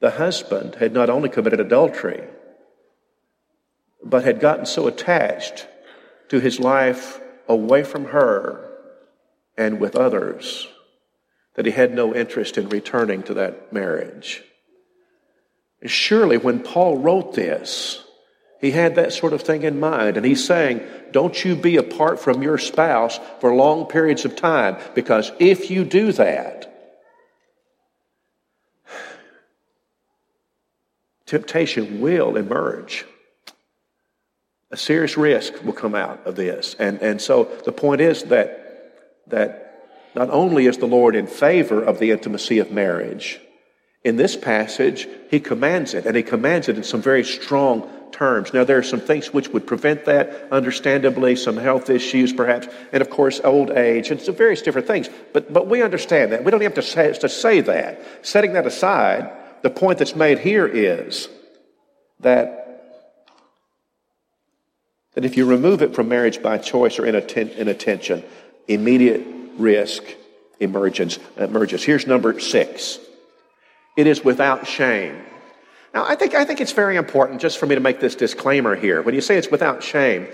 The 0.00 0.10
husband 0.10 0.74
had 0.76 0.92
not 0.92 1.08
only 1.08 1.30
committed 1.30 1.58
adultery, 1.58 2.22
but 4.04 4.24
had 4.24 4.38
gotten 4.38 4.66
so 4.66 4.86
attached 4.86 5.66
to 6.28 6.40
his 6.40 6.60
life 6.60 7.20
away 7.48 7.82
from 7.82 8.04
her 8.06 8.70
and 9.56 9.80
with 9.80 9.96
others 9.96 10.68
that 11.56 11.66
he 11.66 11.72
had 11.72 11.94
no 11.94 12.14
interest 12.14 12.58
in 12.58 12.68
returning 12.68 13.22
to 13.24 13.34
that 13.34 13.72
marriage. 13.72 14.44
Surely, 15.84 16.36
when 16.36 16.60
Paul 16.60 16.98
wrote 16.98 17.34
this, 17.34 18.02
he 18.60 18.70
had 18.70 18.94
that 18.94 19.12
sort 19.12 19.32
of 19.32 19.42
thing 19.42 19.62
in 19.62 19.80
mind. 19.80 20.16
And 20.16 20.24
he's 20.24 20.44
saying, 20.44 20.82
don't 21.12 21.44
you 21.44 21.56
be 21.56 21.76
apart 21.76 22.20
from 22.20 22.42
your 22.42 22.58
spouse 22.58 23.18
for 23.40 23.54
long 23.54 23.86
periods 23.86 24.24
of 24.24 24.36
time, 24.36 24.76
because 24.94 25.32
if 25.38 25.70
you 25.70 25.84
do 25.84 26.12
that, 26.12 26.72
temptation 31.26 32.00
will 32.00 32.36
emerge. 32.36 33.04
A 34.70 34.76
serious 34.76 35.16
risk 35.16 35.62
will 35.64 35.72
come 35.72 35.94
out 35.94 36.26
of 36.26 36.36
this. 36.36 36.74
And, 36.78 37.00
and 37.00 37.20
so 37.20 37.44
the 37.64 37.72
point 37.72 38.00
is 38.00 38.24
that, 38.24 39.28
that 39.28 39.65
not 40.16 40.30
only 40.30 40.66
is 40.66 40.78
the 40.78 40.86
Lord 40.86 41.14
in 41.14 41.26
favor 41.26 41.82
of 41.82 41.98
the 41.98 42.10
intimacy 42.10 42.58
of 42.58 42.72
marriage, 42.72 43.38
in 44.02 44.16
this 44.16 44.34
passage, 44.34 45.06
he 45.30 45.40
commands 45.40 45.92
it, 45.92 46.06
and 46.06 46.16
he 46.16 46.22
commands 46.22 46.68
it 46.68 46.76
in 46.76 46.84
some 46.84 47.02
very 47.02 47.22
strong 47.22 47.90
terms. 48.12 48.54
Now, 48.54 48.64
there 48.64 48.78
are 48.78 48.82
some 48.82 49.00
things 49.00 49.34
which 49.34 49.50
would 49.50 49.66
prevent 49.66 50.06
that, 50.06 50.48
understandably, 50.50 51.36
some 51.36 51.58
health 51.58 51.90
issues 51.90 52.32
perhaps, 52.32 52.66
and 52.92 53.02
of 53.02 53.10
course, 53.10 53.42
old 53.44 53.70
age, 53.70 54.10
and 54.10 54.18
some 54.18 54.34
various 54.34 54.62
different 54.62 54.86
things. 54.86 55.10
But, 55.34 55.52
but 55.52 55.66
we 55.66 55.82
understand 55.82 56.32
that. 56.32 56.44
We 56.44 56.50
don't 56.50 56.62
have 56.62 56.74
to 56.74 56.82
say, 56.82 57.12
to 57.12 57.28
say 57.28 57.60
that. 57.62 58.00
Setting 58.24 58.54
that 58.54 58.66
aside, 58.66 59.30
the 59.62 59.70
point 59.70 59.98
that's 59.98 60.16
made 60.16 60.38
here 60.38 60.66
is 60.66 61.28
that, 62.20 63.02
that 65.12 65.26
if 65.26 65.36
you 65.36 65.44
remove 65.44 65.82
it 65.82 65.94
from 65.94 66.08
marriage 66.08 66.42
by 66.42 66.56
choice 66.56 66.98
or 66.98 67.04
inattention, 67.04 68.24
immediate 68.66 69.35
risk 69.58 70.02
emergence, 70.60 71.18
emerges. 71.36 71.84
Here's 71.84 72.06
number 72.06 72.38
six. 72.40 72.98
It 73.96 74.06
is 74.06 74.24
without 74.24 74.66
shame. 74.66 75.16
Now, 75.94 76.04
I 76.06 76.14
think, 76.14 76.34
I 76.34 76.44
think 76.44 76.60
it's 76.60 76.72
very 76.72 76.96
important 76.96 77.40
just 77.40 77.58
for 77.58 77.66
me 77.66 77.74
to 77.74 77.80
make 77.80 78.00
this 78.00 78.14
disclaimer 78.14 78.74
here. 78.74 79.00
When 79.02 79.14
you 79.14 79.20
say 79.20 79.38
it's 79.38 79.50
without 79.50 79.82
shame, 79.82 80.28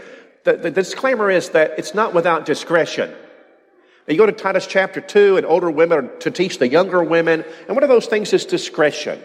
the, 0.44 0.54
the 0.54 0.70
disclaimer 0.70 1.30
is 1.30 1.50
that 1.50 1.78
it's 1.78 1.94
not 1.94 2.14
without 2.14 2.44
discretion. 2.44 3.10
Now, 3.10 4.12
you 4.12 4.18
go 4.18 4.26
to 4.26 4.32
Titus 4.32 4.66
chapter 4.66 5.00
2, 5.00 5.36
and 5.36 5.46
older 5.46 5.70
women 5.70 5.98
are 5.98 6.08
to 6.18 6.30
teach 6.32 6.58
the 6.58 6.68
younger 6.68 7.02
women, 7.04 7.44
and 7.68 7.76
one 7.76 7.84
of 7.84 7.88
those 7.88 8.06
things 8.06 8.32
is 8.32 8.44
discretion. 8.44 9.20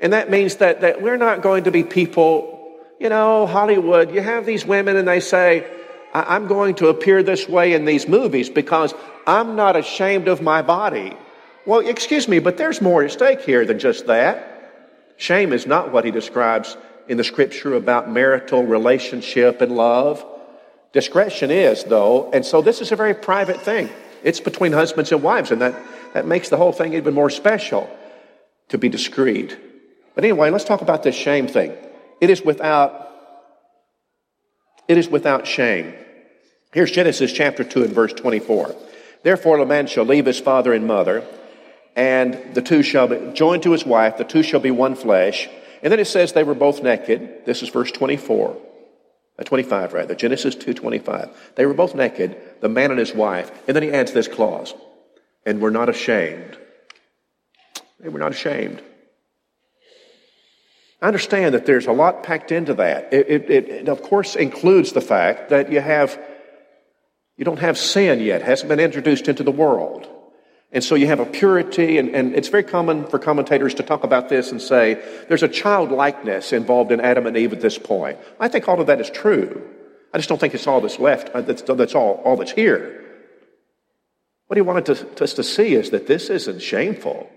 And 0.00 0.12
that 0.12 0.30
means 0.30 0.56
that, 0.56 0.82
that 0.82 1.02
we're 1.02 1.16
not 1.16 1.42
going 1.42 1.64
to 1.64 1.70
be 1.70 1.82
people, 1.82 2.78
you 3.00 3.08
know, 3.08 3.46
Hollywood, 3.46 4.14
you 4.14 4.20
have 4.20 4.46
these 4.46 4.64
women 4.64 4.96
and 4.96 5.08
they 5.08 5.20
say, 5.20 5.66
I'm 6.14 6.46
going 6.46 6.76
to 6.76 6.88
appear 6.88 7.22
this 7.22 7.48
way 7.48 7.72
in 7.72 7.84
these 7.84 8.06
movies 8.06 8.48
because 8.48 8.94
I'm 9.26 9.56
not 9.56 9.74
ashamed 9.74 10.28
of 10.28 10.40
my 10.40 10.62
body. 10.62 11.16
Well, 11.66 11.80
excuse 11.80 12.28
me, 12.28 12.38
but 12.38 12.56
there's 12.56 12.80
more 12.80 13.02
at 13.02 13.10
stake 13.10 13.40
here 13.40 13.64
than 13.64 13.80
just 13.80 14.06
that. 14.06 14.50
Shame 15.16 15.52
is 15.52 15.66
not 15.66 15.92
what 15.92 16.04
he 16.04 16.10
describes 16.10 16.76
in 17.08 17.16
the 17.16 17.24
scripture 17.24 17.74
about 17.74 18.10
marital 18.10 18.64
relationship 18.64 19.60
and 19.60 19.72
love. 19.72 20.24
Discretion 20.92 21.50
is, 21.50 21.82
though, 21.84 22.30
and 22.30 22.46
so 22.46 22.62
this 22.62 22.80
is 22.80 22.92
a 22.92 22.96
very 22.96 23.14
private 23.14 23.60
thing. 23.60 23.90
It's 24.22 24.40
between 24.40 24.72
husbands 24.72 25.10
and 25.10 25.22
wives, 25.22 25.50
and 25.50 25.60
that, 25.60 25.74
that 26.12 26.26
makes 26.26 26.48
the 26.48 26.56
whole 26.56 26.72
thing 26.72 26.94
even 26.94 27.12
more 27.12 27.30
special 27.30 27.90
to 28.68 28.78
be 28.78 28.88
discreet. 28.88 29.58
But 30.14 30.24
anyway, 30.24 30.50
let's 30.50 30.64
talk 30.64 30.80
about 30.80 31.02
this 31.02 31.16
shame 31.16 31.48
thing. 31.48 31.76
It 32.20 32.30
is 32.30 32.42
without 32.42 33.00
it 34.86 34.98
is 34.98 35.08
without 35.08 35.46
shame. 35.46 35.94
Here's 36.74 36.90
Genesis 36.90 37.32
chapter 37.32 37.62
2 37.62 37.84
and 37.84 37.92
verse 37.92 38.12
24. 38.12 38.74
Therefore, 39.22 39.58
a 39.60 39.64
man 39.64 39.86
shall 39.86 40.04
leave 40.04 40.26
his 40.26 40.40
father 40.40 40.72
and 40.72 40.88
mother, 40.88 41.24
and 41.94 42.52
the 42.52 42.62
two 42.62 42.82
shall 42.82 43.06
be 43.06 43.32
joined 43.32 43.62
to 43.62 43.70
his 43.70 43.86
wife, 43.86 44.16
the 44.16 44.24
two 44.24 44.42
shall 44.42 44.58
be 44.58 44.72
one 44.72 44.96
flesh. 44.96 45.48
And 45.84 45.92
then 45.92 46.00
it 46.00 46.08
says 46.08 46.32
they 46.32 46.42
were 46.42 46.56
both 46.56 46.82
naked. 46.82 47.46
This 47.46 47.62
is 47.62 47.68
verse 47.68 47.92
24. 47.92 48.60
Uh, 49.38 49.42
25 49.44 49.92
rather, 49.92 50.16
Genesis 50.16 50.56
2.25. 50.56 51.32
They 51.54 51.64
were 51.64 51.74
both 51.74 51.94
naked, 51.94 52.36
the 52.60 52.68
man 52.68 52.90
and 52.90 52.98
his 52.98 53.14
wife. 53.14 53.52
And 53.68 53.76
then 53.76 53.84
he 53.84 53.92
adds 53.92 54.10
this 54.10 54.26
clause, 54.26 54.74
and 55.46 55.60
were 55.60 55.70
not 55.70 55.88
ashamed. 55.88 56.58
They 58.00 58.08
were 58.08 58.18
not 58.18 58.32
ashamed. 58.32 58.82
I 61.00 61.06
understand 61.06 61.54
that 61.54 61.66
there's 61.66 61.86
a 61.86 61.92
lot 61.92 62.24
packed 62.24 62.50
into 62.50 62.74
that. 62.74 63.12
It, 63.12 63.28
it, 63.28 63.70
it, 63.70 63.88
of 63.88 64.02
course, 64.02 64.34
includes 64.34 64.90
the 64.90 65.00
fact 65.00 65.50
that 65.50 65.70
you 65.70 65.80
have 65.80 66.18
you 67.36 67.44
don't 67.44 67.58
have 67.58 67.76
sin 67.76 68.20
yet, 68.20 68.42
hasn't 68.42 68.68
been 68.68 68.80
introduced 68.80 69.28
into 69.28 69.42
the 69.42 69.50
world. 69.50 70.08
And 70.70 70.82
so 70.82 70.96
you 70.96 71.06
have 71.06 71.20
a 71.20 71.26
purity, 71.26 71.98
and, 71.98 72.14
and 72.14 72.34
it's 72.34 72.48
very 72.48 72.64
common 72.64 73.06
for 73.06 73.18
commentators 73.20 73.74
to 73.74 73.84
talk 73.84 74.02
about 74.02 74.28
this 74.28 74.50
and 74.50 74.60
say 74.60 74.94
there's 75.28 75.44
a 75.44 75.48
childlikeness 75.48 76.52
involved 76.52 76.90
in 76.90 77.00
Adam 77.00 77.26
and 77.26 77.36
Eve 77.36 77.52
at 77.52 77.60
this 77.60 77.78
point. 77.78 78.18
I 78.40 78.48
think 78.48 78.68
all 78.68 78.80
of 78.80 78.88
that 78.88 79.00
is 79.00 79.08
true. 79.08 79.62
I 80.12 80.18
just 80.18 80.28
don't 80.28 80.40
think 80.40 80.54
it's 80.54 80.66
all 80.66 80.80
that's 80.80 80.98
left, 80.98 81.30
uh, 81.30 81.42
that's, 81.42 81.62
that's 81.62 81.94
all, 81.94 82.20
all 82.24 82.36
that's 82.36 82.52
here. 82.52 83.00
What 84.48 84.56
he 84.56 84.62
wanted 84.62 84.86
to, 84.96 85.24
us 85.24 85.34
to 85.34 85.44
see 85.44 85.74
is 85.74 85.90
that 85.90 86.06
this 86.06 86.28
isn't 86.28 86.60
shameful. 86.60 87.30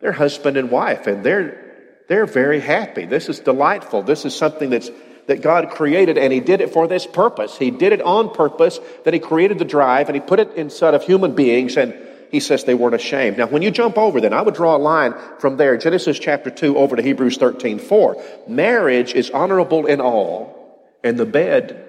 They're 0.00 0.12
husband 0.12 0.56
and 0.56 0.70
wife, 0.70 1.06
and 1.06 1.24
they're, 1.24 1.62
they're 2.08 2.26
very 2.26 2.60
happy. 2.60 3.04
This 3.04 3.28
is 3.28 3.40
delightful. 3.40 4.02
This 4.02 4.24
is 4.24 4.34
something 4.34 4.70
that's 4.70 4.90
that 5.26 5.42
God 5.42 5.70
created, 5.70 6.18
and 6.18 6.32
He 6.32 6.40
did 6.40 6.60
it 6.60 6.72
for 6.72 6.86
this 6.86 7.06
purpose. 7.06 7.56
He 7.56 7.70
did 7.70 7.92
it 7.92 8.02
on 8.02 8.30
purpose, 8.30 8.78
that 9.04 9.14
He 9.14 9.20
created 9.20 9.58
the 9.58 9.64
drive, 9.64 10.08
and 10.08 10.16
He 10.16 10.20
put 10.20 10.40
it 10.40 10.54
inside 10.54 10.94
of 10.94 11.02
human 11.02 11.34
beings, 11.34 11.76
and 11.76 11.94
He 12.30 12.40
says 12.40 12.64
they 12.64 12.74
weren't 12.74 12.94
ashamed. 12.94 13.38
Now, 13.38 13.46
when 13.46 13.62
you 13.62 13.70
jump 13.70 13.98
over, 13.98 14.20
then 14.20 14.32
I 14.32 14.42
would 14.42 14.54
draw 14.54 14.76
a 14.76 14.78
line 14.78 15.14
from 15.38 15.56
there, 15.56 15.76
Genesis 15.76 16.18
chapter 16.18 16.50
2 16.50 16.76
over 16.76 16.96
to 16.96 17.02
Hebrews 17.02 17.36
13 17.38 17.78
4. 17.78 18.22
Marriage 18.48 19.14
is 19.14 19.30
honorable 19.30 19.86
in 19.86 20.00
all, 20.00 20.88
and 21.02 21.18
the 21.18 21.26
bed 21.26 21.82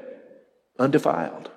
undefiled. 0.79 1.49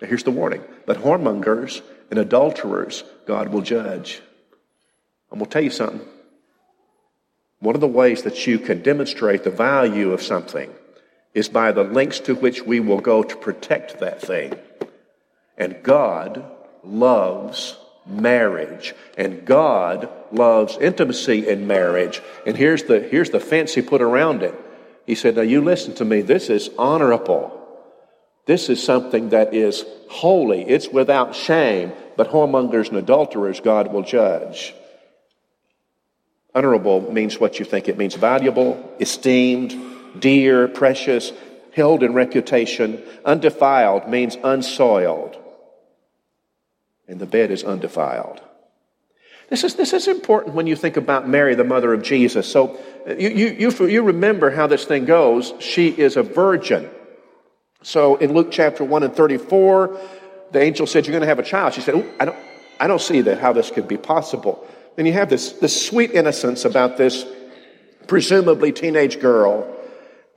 Now, 0.00 0.08
here's 0.08 0.24
the 0.24 0.30
warning. 0.30 0.64
But 0.86 0.98
whoremongers 0.98 1.82
and 2.10 2.18
adulterers, 2.18 3.04
God 3.26 3.48
will 3.48 3.60
judge. 3.60 4.20
I'm 5.30 5.38
going 5.38 5.48
to 5.48 5.52
tell 5.52 5.62
you 5.62 5.70
something. 5.70 6.00
One 7.60 7.74
of 7.74 7.80
the 7.80 7.86
ways 7.86 8.22
that 8.22 8.46
you 8.46 8.58
can 8.58 8.82
demonstrate 8.82 9.44
the 9.44 9.50
value 9.50 10.12
of 10.12 10.22
something 10.22 10.74
is 11.34 11.48
by 11.48 11.72
the 11.72 11.84
lengths 11.84 12.20
to 12.20 12.34
which 12.34 12.62
we 12.62 12.80
will 12.80 13.00
go 13.00 13.22
to 13.22 13.36
protect 13.36 14.00
that 14.00 14.20
thing. 14.20 14.54
And 15.56 15.82
God 15.82 16.44
loves 16.82 17.76
marriage. 18.06 18.94
And 19.16 19.44
God 19.44 20.08
loves 20.32 20.76
intimacy 20.78 21.48
in 21.48 21.66
marriage. 21.66 22.22
And 22.46 22.56
here's 22.56 22.84
the, 22.84 23.00
here's 23.00 23.30
the 23.30 23.40
fence 23.40 23.74
he 23.74 23.82
put 23.82 24.02
around 24.02 24.42
it. 24.42 24.54
He 25.06 25.14
said, 25.14 25.36
Now 25.36 25.42
you 25.42 25.62
listen 25.62 25.94
to 25.96 26.04
me. 26.04 26.22
This 26.22 26.50
is 26.50 26.70
honorable. 26.78 27.56
This 28.46 28.68
is 28.68 28.82
something 28.82 29.30
that 29.30 29.54
is 29.54 29.84
holy. 30.08 30.62
It's 30.62 30.88
without 30.88 31.34
shame. 31.34 31.92
But 32.16 32.30
whoremongers 32.30 32.88
and 32.88 32.96
adulterers, 32.96 33.60
God 33.60 33.92
will 33.92 34.02
judge. 34.02 34.74
Honorable 36.54 37.12
means 37.12 37.38
what 37.38 37.58
you 37.58 37.64
think 37.64 37.88
it 37.88 37.96
means 37.96 38.14
valuable, 38.14 38.96
esteemed, 38.98 39.74
dear, 40.18 40.66
precious, 40.66 41.32
held 41.74 42.02
in 42.02 42.12
reputation. 42.12 43.02
Undefiled 43.24 44.08
means 44.08 44.36
unsoiled. 44.42 45.36
And 47.06 47.20
the 47.20 47.26
bed 47.26 47.50
is 47.50 47.62
undefiled. 47.62 48.40
This 49.48 49.64
is, 49.64 49.74
this 49.74 49.92
is 49.92 50.06
important 50.06 50.54
when 50.54 50.68
you 50.68 50.76
think 50.76 50.96
about 50.96 51.28
Mary, 51.28 51.56
the 51.56 51.64
mother 51.64 51.92
of 51.92 52.02
Jesus. 52.02 52.50
So 52.50 52.80
you, 53.06 53.28
you, 53.30 53.70
you, 53.70 53.86
you 53.86 54.02
remember 54.02 54.50
how 54.50 54.68
this 54.68 54.84
thing 54.84 55.06
goes. 55.06 55.52
She 55.58 55.88
is 55.88 56.16
a 56.16 56.22
virgin. 56.22 56.88
So 57.82 58.16
in 58.16 58.32
Luke 58.32 58.48
chapter 58.50 58.84
1 58.84 59.02
and 59.02 59.14
34, 59.14 60.00
the 60.52 60.60
angel 60.60 60.86
said, 60.86 61.06
You're 61.06 61.12
going 61.12 61.22
to 61.22 61.26
have 61.26 61.40
a 61.40 61.44
child. 61.44 61.74
She 61.74 61.80
said, 61.80 61.94
I 62.20 62.26
don't, 62.26 62.36
I 62.78 62.86
don't 62.86 63.00
see 63.00 63.22
that 63.22 63.40
how 63.40 63.52
this 63.52 63.70
could 63.70 63.88
be 63.88 63.96
possible. 63.96 64.66
Then 64.96 65.06
you 65.06 65.12
have 65.12 65.30
this, 65.30 65.52
this 65.52 65.86
sweet 65.86 66.12
innocence 66.12 66.64
about 66.64 66.96
this 66.96 67.24
presumably 68.06 68.72
teenage 68.72 69.20
girl 69.20 69.76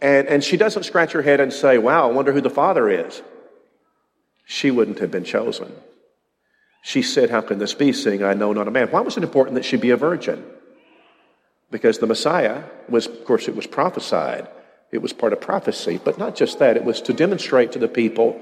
And, 0.03 0.27
and 0.27 0.43
she 0.43 0.57
doesn't 0.57 0.83
scratch 0.83 1.13
her 1.13 1.21
head 1.21 1.39
and 1.39 1.53
say, 1.53 1.77
Wow, 1.77 2.09
I 2.09 2.11
wonder 2.11 2.33
who 2.33 2.41
the 2.41 2.49
father 2.49 2.89
is. 2.89 3.23
She 4.45 4.69
wouldn't 4.69 4.99
have 4.99 5.11
been 5.11 5.23
chosen. 5.23 5.71
She 6.83 7.01
said, 7.01 7.29
How 7.29 7.39
can 7.39 7.57
this 7.57 7.73
be, 7.73 7.93
seeing 7.93 8.21
I 8.21 8.33
know 8.33 8.51
not 8.51 8.67
a 8.67 8.71
man? 8.71 8.89
Why 8.89 8.99
was 8.99 9.15
it 9.15 9.23
important 9.23 9.55
that 9.55 9.63
she 9.63 9.77
be 9.77 9.91
a 9.91 9.97
virgin? 9.97 10.43
Because 11.71 11.99
the 11.99 12.05
Messiah 12.05 12.63
was, 12.89 13.07
of 13.07 13.23
course, 13.23 13.47
it 13.47 13.55
was 13.55 13.65
prophesied. 13.65 14.49
It 14.91 15.01
was 15.01 15.13
part 15.13 15.31
of 15.31 15.39
prophecy. 15.39 15.99
But 16.03 16.17
not 16.17 16.35
just 16.35 16.59
that, 16.59 16.75
it 16.75 16.83
was 16.83 17.01
to 17.03 17.13
demonstrate 17.13 17.71
to 17.71 17.79
the 17.79 17.87
people 17.87 18.41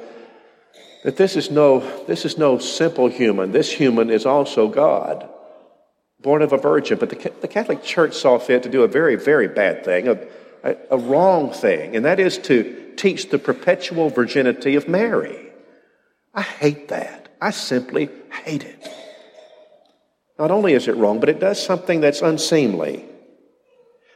that 1.04 1.16
this 1.16 1.36
is 1.36 1.52
no, 1.52 1.80
this 2.08 2.26
is 2.26 2.40
no 2.40 2.58
simple 2.58 3.08
human. 3.08 3.52
This 3.52 3.72
human 3.72 4.10
is 4.10 4.26
also 4.26 4.68
God, 4.68 5.30
born 6.22 6.42
of 6.42 6.54
a 6.54 6.58
virgin. 6.58 6.98
But 6.98 7.10
the, 7.10 7.34
the 7.42 7.48
Catholic 7.48 7.84
Church 7.84 8.16
saw 8.16 8.38
fit 8.38 8.64
to 8.64 8.70
do 8.70 8.84
a 8.84 8.88
very, 8.88 9.16
very 9.16 9.48
bad 9.48 9.84
thing, 9.84 10.08
a, 10.08 10.20
a, 10.64 10.76
a 10.92 10.98
wrong 10.98 11.52
thing, 11.52 11.96
and 11.96 12.06
that 12.06 12.20
is 12.20 12.38
to 12.40 12.94
teach 12.96 13.30
the 13.30 13.40
perpetual 13.40 14.10
virginity 14.10 14.76
of 14.76 14.88
Mary. 14.88 15.52
I 16.34 16.42
hate 16.42 16.90
that. 16.90 17.36
I 17.42 17.52
simply 17.52 18.10
hate 18.44 18.64
it. 18.64 18.88
Not 20.38 20.52
only 20.52 20.74
is 20.74 20.88
it 20.88 20.96
wrong, 20.96 21.20
but 21.20 21.30
it 21.30 21.40
does 21.40 21.64
something 21.64 22.02
that's 22.02 22.22
unseemly. 22.22 23.06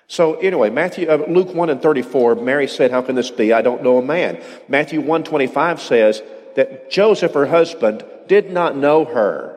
So 0.08 0.36
anyway, 0.36 0.70
Matthew, 0.70 1.10
uh, 1.10 1.26
Luke 1.28 1.54
1 1.54 1.70
and 1.70 1.82
34, 1.82 2.36
Mary 2.36 2.68
said, 2.68 2.92
how 2.92 3.02
can 3.02 3.16
this 3.16 3.32
be? 3.32 3.52
I 3.52 3.62
don't 3.62 3.84
know 3.84 3.98
a 3.98 4.02
man. 4.04 4.42
Matthew 4.68 5.02
1 5.02 5.24
25 5.24 5.82
says 5.82 6.22
that 6.56 6.92
Joseph, 6.92 7.34
her 7.34 7.48
husband, 7.48 8.06
did 8.28 8.52
not 8.52 8.78
know 8.78 9.06
her 9.06 9.55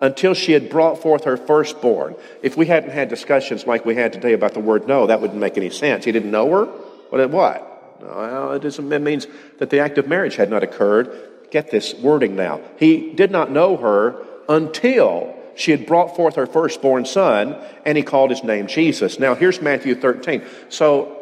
until 0.00 0.34
she 0.34 0.52
had 0.52 0.70
brought 0.70 1.02
forth 1.02 1.24
her 1.24 1.36
firstborn. 1.36 2.14
If 2.42 2.56
we 2.56 2.66
hadn't 2.66 2.90
had 2.90 3.08
discussions 3.08 3.66
like 3.66 3.84
we 3.84 3.94
had 3.94 4.12
today 4.12 4.32
about 4.32 4.54
the 4.54 4.60
word 4.60 4.86
no, 4.86 5.06
that 5.06 5.20
wouldn't 5.20 5.40
make 5.40 5.56
any 5.56 5.70
sense. 5.70 6.04
He 6.04 6.12
didn't 6.12 6.30
know 6.30 6.50
her? 6.50 6.64
What? 7.10 7.30
what? 7.30 8.00
Well, 8.00 8.52
it, 8.52 8.62
doesn't, 8.62 8.92
it 8.92 9.02
means 9.02 9.26
that 9.58 9.70
the 9.70 9.80
act 9.80 9.98
of 9.98 10.06
marriage 10.06 10.36
had 10.36 10.50
not 10.50 10.62
occurred. 10.62 11.10
Get 11.50 11.70
this 11.70 11.94
wording 11.94 12.36
now. 12.36 12.60
He 12.78 13.12
did 13.12 13.30
not 13.30 13.50
know 13.50 13.76
her 13.76 14.24
until 14.48 15.34
she 15.56 15.72
had 15.72 15.86
brought 15.86 16.14
forth 16.14 16.36
her 16.36 16.46
firstborn 16.46 17.04
son, 17.04 17.56
and 17.84 17.98
he 17.98 18.04
called 18.04 18.30
his 18.30 18.44
name 18.44 18.68
Jesus. 18.68 19.18
Now, 19.18 19.34
here's 19.34 19.60
Matthew 19.60 19.96
13. 19.96 20.42
So 20.68 21.18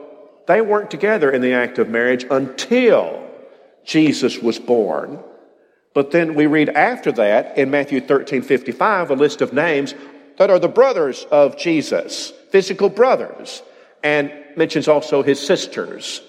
they 0.46 0.60
weren't 0.60 0.90
together 0.90 1.30
in 1.30 1.40
the 1.40 1.54
act 1.54 1.78
of 1.78 1.88
marriage 1.88 2.26
until 2.30 3.26
Jesus 3.84 4.38
was 4.38 4.58
born. 4.58 5.20
But 5.96 6.10
then 6.10 6.34
we 6.34 6.44
read 6.44 6.68
after 6.68 7.10
that 7.12 7.56
in 7.56 7.70
Matthew 7.70 8.02
13 8.02 8.42
55 8.42 9.10
a 9.10 9.14
list 9.14 9.40
of 9.40 9.54
names 9.54 9.94
that 10.36 10.50
are 10.50 10.58
the 10.58 10.68
brothers 10.68 11.24
of 11.30 11.56
Jesus, 11.56 12.34
physical 12.50 12.90
brothers, 12.90 13.62
and 14.02 14.30
mentions 14.58 14.88
also 14.88 15.22
his 15.22 15.40
sisters. 15.40 16.20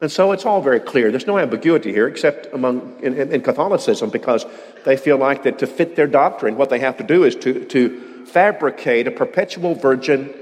And 0.00 0.12
so 0.12 0.30
it's 0.30 0.46
all 0.46 0.62
very 0.62 0.78
clear. 0.78 1.10
There's 1.10 1.26
no 1.26 1.36
ambiguity 1.36 1.90
here, 1.90 2.06
except 2.06 2.46
among 2.54 3.00
in, 3.02 3.14
in, 3.32 3.40
Catholicism, 3.40 4.10
because 4.10 4.46
they 4.84 4.96
feel 4.96 5.16
like 5.16 5.42
that 5.42 5.58
to 5.58 5.66
fit 5.66 5.96
their 5.96 6.06
doctrine, 6.06 6.56
what 6.56 6.70
they 6.70 6.78
have 6.78 6.96
to 6.98 7.02
do 7.02 7.24
is 7.24 7.34
to, 7.34 7.64
to 7.64 8.24
fabricate 8.26 9.08
a 9.08 9.10
perpetual 9.10 9.74
virgin 9.74 10.32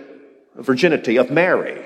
virginity 0.56 1.16
of 1.16 1.30
Mary, 1.30 1.82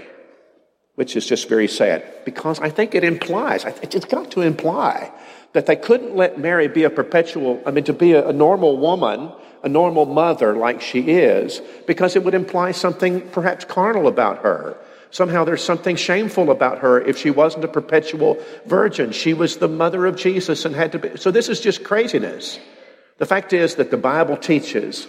which 0.96 1.14
is 1.14 1.24
just 1.24 1.48
very 1.48 1.68
sad. 1.68 2.04
Because 2.24 2.58
I 2.58 2.68
think 2.68 2.96
it 2.96 3.04
implies, 3.04 3.64
it's 3.64 4.06
got 4.06 4.32
to 4.32 4.40
imply 4.40 5.12
that 5.52 5.66
they 5.66 5.76
couldn't 5.76 6.14
let 6.14 6.38
Mary 6.38 6.68
be 6.68 6.84
a 6.84 6.90
perpetual, 6.90 7.62
I 7.66 7.70
mean, 7.70 7.84
to 7.84 7.92
be 7.92 8.12
a, 8.12 8.28
a 8.28 8.32
normal 8.32 8.76
woman, 8.76 9.32
a 9.62 9.68
normal 9.68 10.06
mother 10.06 10.54
like 10.54 10.80
she 10.80 11.00
is, 11.00 11.60
because 11.86 12.16
it 12.16 12.24
would 12.24 12.34
imply 12.34 12.72
something 12.72 13.28
perhaps 13.30 13.64
carnal 13.64 14.06
about 14.06 14.42
her 14.42 14.76
Somehow 15.10 15.44
there's 15.44 15.64
something 15.64 15.96
shameful 15.96 16.50
about 16.50 16.78
her 16.78 17.00
if 17.00 17.16
she 17.16 17.30
wasn't 17.30 17.64
a 17.64 17.68
perpetual 17.68 18.42
virgin. 18.66 19.12
She 19.12 19.32
was 19.32 19.56
the 19.56 19.68
mother 19.68 20.04
of 20.06 20.16
Jesus 20.16 20.64
and 20.64 20.74
had 20.74 20.92
to 20.92 20.98
be. 20.98 21.16
So 21.16 21.30
this 21.30 21.48
is 21.48 21.60
just 21.60 21.82
craziness. 21.82 22.58
The 23.16 23.26
fact 23.26 23.52
is 23.52 23.76
that 23.76 23.90
the 23.90 23.96
Bible 23.96 24.36
teaches 24.36 25.06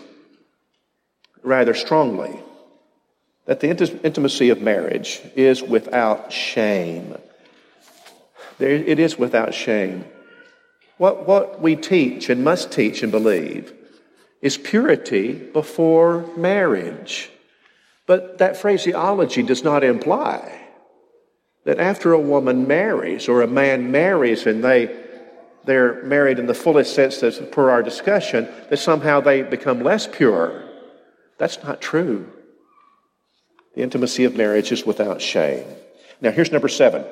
rather 1.43 1.73
strongly 1.73 2.39
that 3.45 3.59
the 3.59 3.69
intimacy 4.03 4.49
of 4.49 4.61
marriage 4.61 5.21
is 5.35 5.61
without 5.61 6.31
shame. 6.31 7.15
it 8.59 8.99
is 8.99 9.17
without 9.17 9.53
shame. 9.53 10.05
What, 10.99 11.25
what 11.25 11.61
we 11.61 11.77
teach 11.77 12.29
and 12.29 12.43
must 12.43 12.73
teach 12.73 13.03
and 13.03 13.11
believe 13.11 13.73
is 14.41 14.57
purity 14.57 15.31
before 15.31 16.25
marriage. 16.35 17.31
But 18.05 18.39
that 18.39 18.57
phraseology 18.57 19.41
does 19.41 19.63
not 19.63 19.83
imply 19.85 20.59
that 21.63 21.79
after 21.79 22.11
a 22.11 22.19
woman 22.19 22.67
marries 22.67 23.29
or 23.29 23.41
a 23.41 23.47
man 23.47 23.91
marries 23.91 24.45
and 24.45 24.61
they 24.61 24.93
they're 25.63 26.03
married 26.03 26.37
in 26.37 26.47
the 26.47 26.53
fullest 26.53 26.95
sense 26.95 27.23
as 27.23 27.37
per 27.37 27.69
our 27.69 27.83
discussion, 27.83 28.47
that 28.69 28.77
somehow 28.77 29.21
they 29.21 29.43
become 29.43 29.81
less 29.81 30.05
pure. 30.07 30.65
That's 31.37 31.63
not 31.63 31.79
true. 31.79 32.29
The 33.75 33.83
intimacy 33.83 34.25
of 34.25 34.35
marriage 34.35 34.71
is 34.71 34.85
without 34.85 35.21
shame. 35.21 35.65
Now, 36.21 36.31
here's 36.31 36.51
number 36.51 36.67
seven 36.67 37.05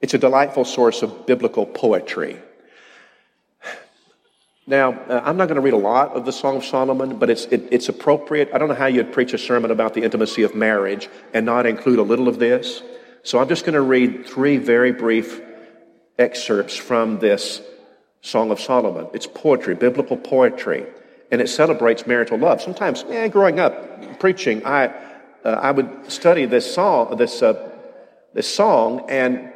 it's 0.00 0.14
a 0.14 0.18
delightful 0.18 0.64
source 0.64 1.02
of 1.02 1.26
biblical 1.26 1.66
poetry. 1.66 2.40
Now, 4.66 4.92
uh, 4.92 5.22
I'm 5.24 5.38
not 5.38 5.48
going 5.48 5.56
to 5.56 5.62
read 5.62 5.72
a 5.72 5.78
lot 5.78 6.10
of 6.10 6.26
the 6.26 6.32
Song 6.32 6.58
of 6.58 6.64
Solomon, 6.64 7.18
but 7.18 7.30
it's, 7.30 7.46
it, 7.46 7.68
it's 7.70 7.88
appropriate. 7.88 8.50
I 8.52 8.58
don't 8.58 8.68
know 8.68 8.74
how 8.74 8.86
you'd 8.86 9.12
preach 9.12 9.32
a 9.32 9.38
sermon 9.38 9.70
about 9.70 9.94
the 9.94 10.02
intimacy 10.02 10.42
of 10.42 10.54
marriage 10.54 11.08
and 11.32 11.46
not 11.46 11.64
include 11.64 11.98
a 11.98 12.02
little 12.02 12.28
of 12.28 12.38
this. 12.38 12.82
So 13.22 13.38
I'm 13.38 13.48
just 13.48 13.64
going 13.64 13.74
to 13.74 13.80
read 13.80 14.26
three 14.26 14.58
very 14.58 14.92
brief 14.92 15.40
excerpts 16.18 16.76
from 16.76 17.18
this 17.18 17.62
Song 18.20 18.50
of 18.50 18.60
Solomon. 18.60 19.06
It's 19.14 19.26
poetry, 19.26 19.74
biblical 19.74 20.18
poetry, 20.18 20.84
and 21.30 21.40
it 21.40 21.48
celebrates 21.48 22.06
marital 22.06 22.36
love. 22.36 22.60
Sometimes, 22.60 23.04
eh, 23.08 23.28
growing 23.28 23.58
up 23.60 24.18
preaching, 24.20 24.66
I, 24.66 24.88
uh, 25.44 25.60
I 25.62 25.70
would 25.70 26.10
study 26.12 26.44
this 26.44 26.74
song, 26.74 27.16
this, 27.16 27.42
uh, 27.42 27.70
this 28.34 28.52
song, 28.52 29.06
and, 29.08 29.50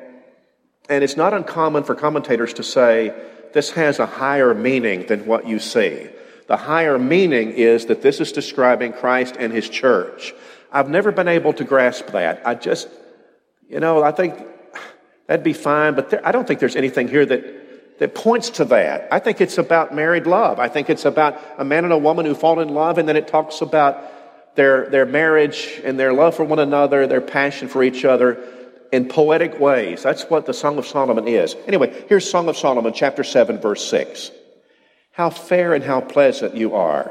and 0.88 1.05
it's 1.05 1.16
not 1.16 1.33
uncommon 1.33 1.85
for 1.85 1.95
commentators 1.95 2.55
to 2.55 2.62
say, 2.62 3.14
this 3.53 3.71
has 3.73 3.99
a 3.99 4.07
higher 4.07 4.55
meaning 4.55 5.07
than 5.07 5.27
what 5.27 5.47
you 5.47 5.59
see. 5.59 6.09
The 6.49 6.57
higher 6.57 6.99
meaning 6.99 7.53
is 7.53 7.87
that 7.87 8.03
this 8.03 8.21
is 8.21 8.33
describing 8.33 8.92
Christ 8.92 9.37
and 9.38 9.53
his 9.53 9.68
church. 9.68 10.35
I've 10.73 10.88
never 10.88 11.12
been 11.12 11.29
able 11.29 11.53
to 11.55 11.64
grasp 11.64 12.09
that. 12.09 12.42
I 12.47 12.55
just, 12.55 12.88
you 13.68 13.81
know, 13.81 14.03
I 14.03 14.11
think 14.12 14.35
that'd 15.27 15.45
be 15.45 15.53
fine, 15.53 15.95
but 15.95 16.11
there, 16.11 16.27
I 16.27 16.33
don't 16.33 16.47
think 16.49 16.61
there's 16.61 16.77
anything 16.77 17.09
here 17.09 17.25
that, 17.27 17.99
that 17.99 18.14
points 18.14 18.51
to 18.51 18.64
that. 18.66 19.09
I 19.12 19.18
think 19.18 19.40
it's 19.40 19.59
about 19.59 19.95
married 19.95 20.27
love. 20.27 20.59
I 20.59 20.68
think 20.68 20.90
it's 20.90 21.05
about 21.05 21.40
a 21.59 21.64
man 21.64 21.85
and 21.85 21.92
a 21.92 21.99
woman 21.99 22.27
who 22.27 22.35
fall 22.35 22.59
in 22.61 22.71
love, 22.71 22.99
and 22.99 23.09
then 23.09 23.16
it 23.16 23.29
talks 23.29 23.61
about 23.61 24.57
their, 24.57 24.88
their 24.90 25.07
marriage 25.07 25.81
and 25.85 25.99
their 25.99 26.12
love 26.12 26.35
for 26.35 26.45
one 26.45 26.59
another, 26.59 27.07
their 27.07 27.21
passion 27.21 27.68
for 27.68 27.83
each 27.83 28.05
other 28.05 28.42
in 28.92 29.09
poetic 29.09 29.59
ways. 29.59 30.02
That's 30.02 30.24
what 30.24 30.46
the 30.46 30.55
Song 30.55 30.78
of 30.78 30.87
Solomon 30.87 31.26
is. 31.26 31.57
Anyway, 31.66 32.05
here's 32.09 32.31
Song 32.31 32.48
of 32.48 32.57
Solomon, 32.57 32.92
chapter 32.92 33.24
7, 33.24 33.59
verse 33.59 33.85
6. 33.88 34.31
How 35.12 35.31
fair 35.31 35.74
and 35.74 35.83
how 35.83 36.00
pleasant 36.02 36.55
you 36.55 36.74
are. 36.74 37.11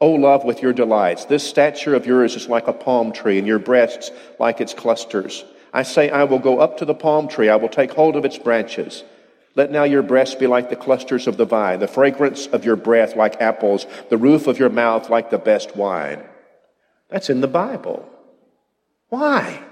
O 0.00 0.12
love 0.12 0.44
with 0.44 0.62
your 0.62 0.72
delights. 0.72 1.24
This 1.24 1.46
stature 1.46 1.96
of 1.96 2.06
yours 2.06 2.36
is 2.36 2.48
like 2.48 2.68
a 2.68 2.72
palm 2.72 3.12
tree, 3.12 3.38
and 3.38 3.46
your 3.46 3.58
breasts 3.58 4.12
like 4.38 4.60
its 4.60 4.72
clusters. 4.72 5.44
I 5.72 5.82
say, 5.82 6.08
I 6.08 6.24
will 6.24 6.38
go 6.38 6.60
up 6.60 6.78
to 6.78 6.84
the 6.84 6.94
palm 6.94 7.28
tree. 7.28 7.48
I 7.48 7.56
will 7.56 7.68
take 7.68 7.92
hold 7.92 8.14
of 8.14 8.24
its 8.24 8.38
branches. 8.38 9.02
Let 9.56 9.72
now 9.72 9.82
your 9.82 10.02
breasts 10.02 10.36
be 10.36 10.46
like 10.46 10.70
the 10.70 10.76
clusters 10.76 11.26
of 11.26 11.36
the 11.36 11.44
vine, 11.44 11.80
the 11.80 11.88
fragrance 11.88 12.46
of 12.46 12.64
your 12.64 12.76
breath 12.76 13.16
like 13.16 13.40
apples, 13.40 13.86
the 14.08 14.16
roof 14.16 14.46
of 14.46 14.60
your 14.60 14.70
mouth 14.70 15.10
like 15.10 15.30
the 15.30 15.38
best 15.38 15.74
wine. 15.74 16.22
That's 17.10 17.28
in 17.28 17.40
the 17.40 17.48
Bible. 17.48 18.08
Why? 19.08 19.64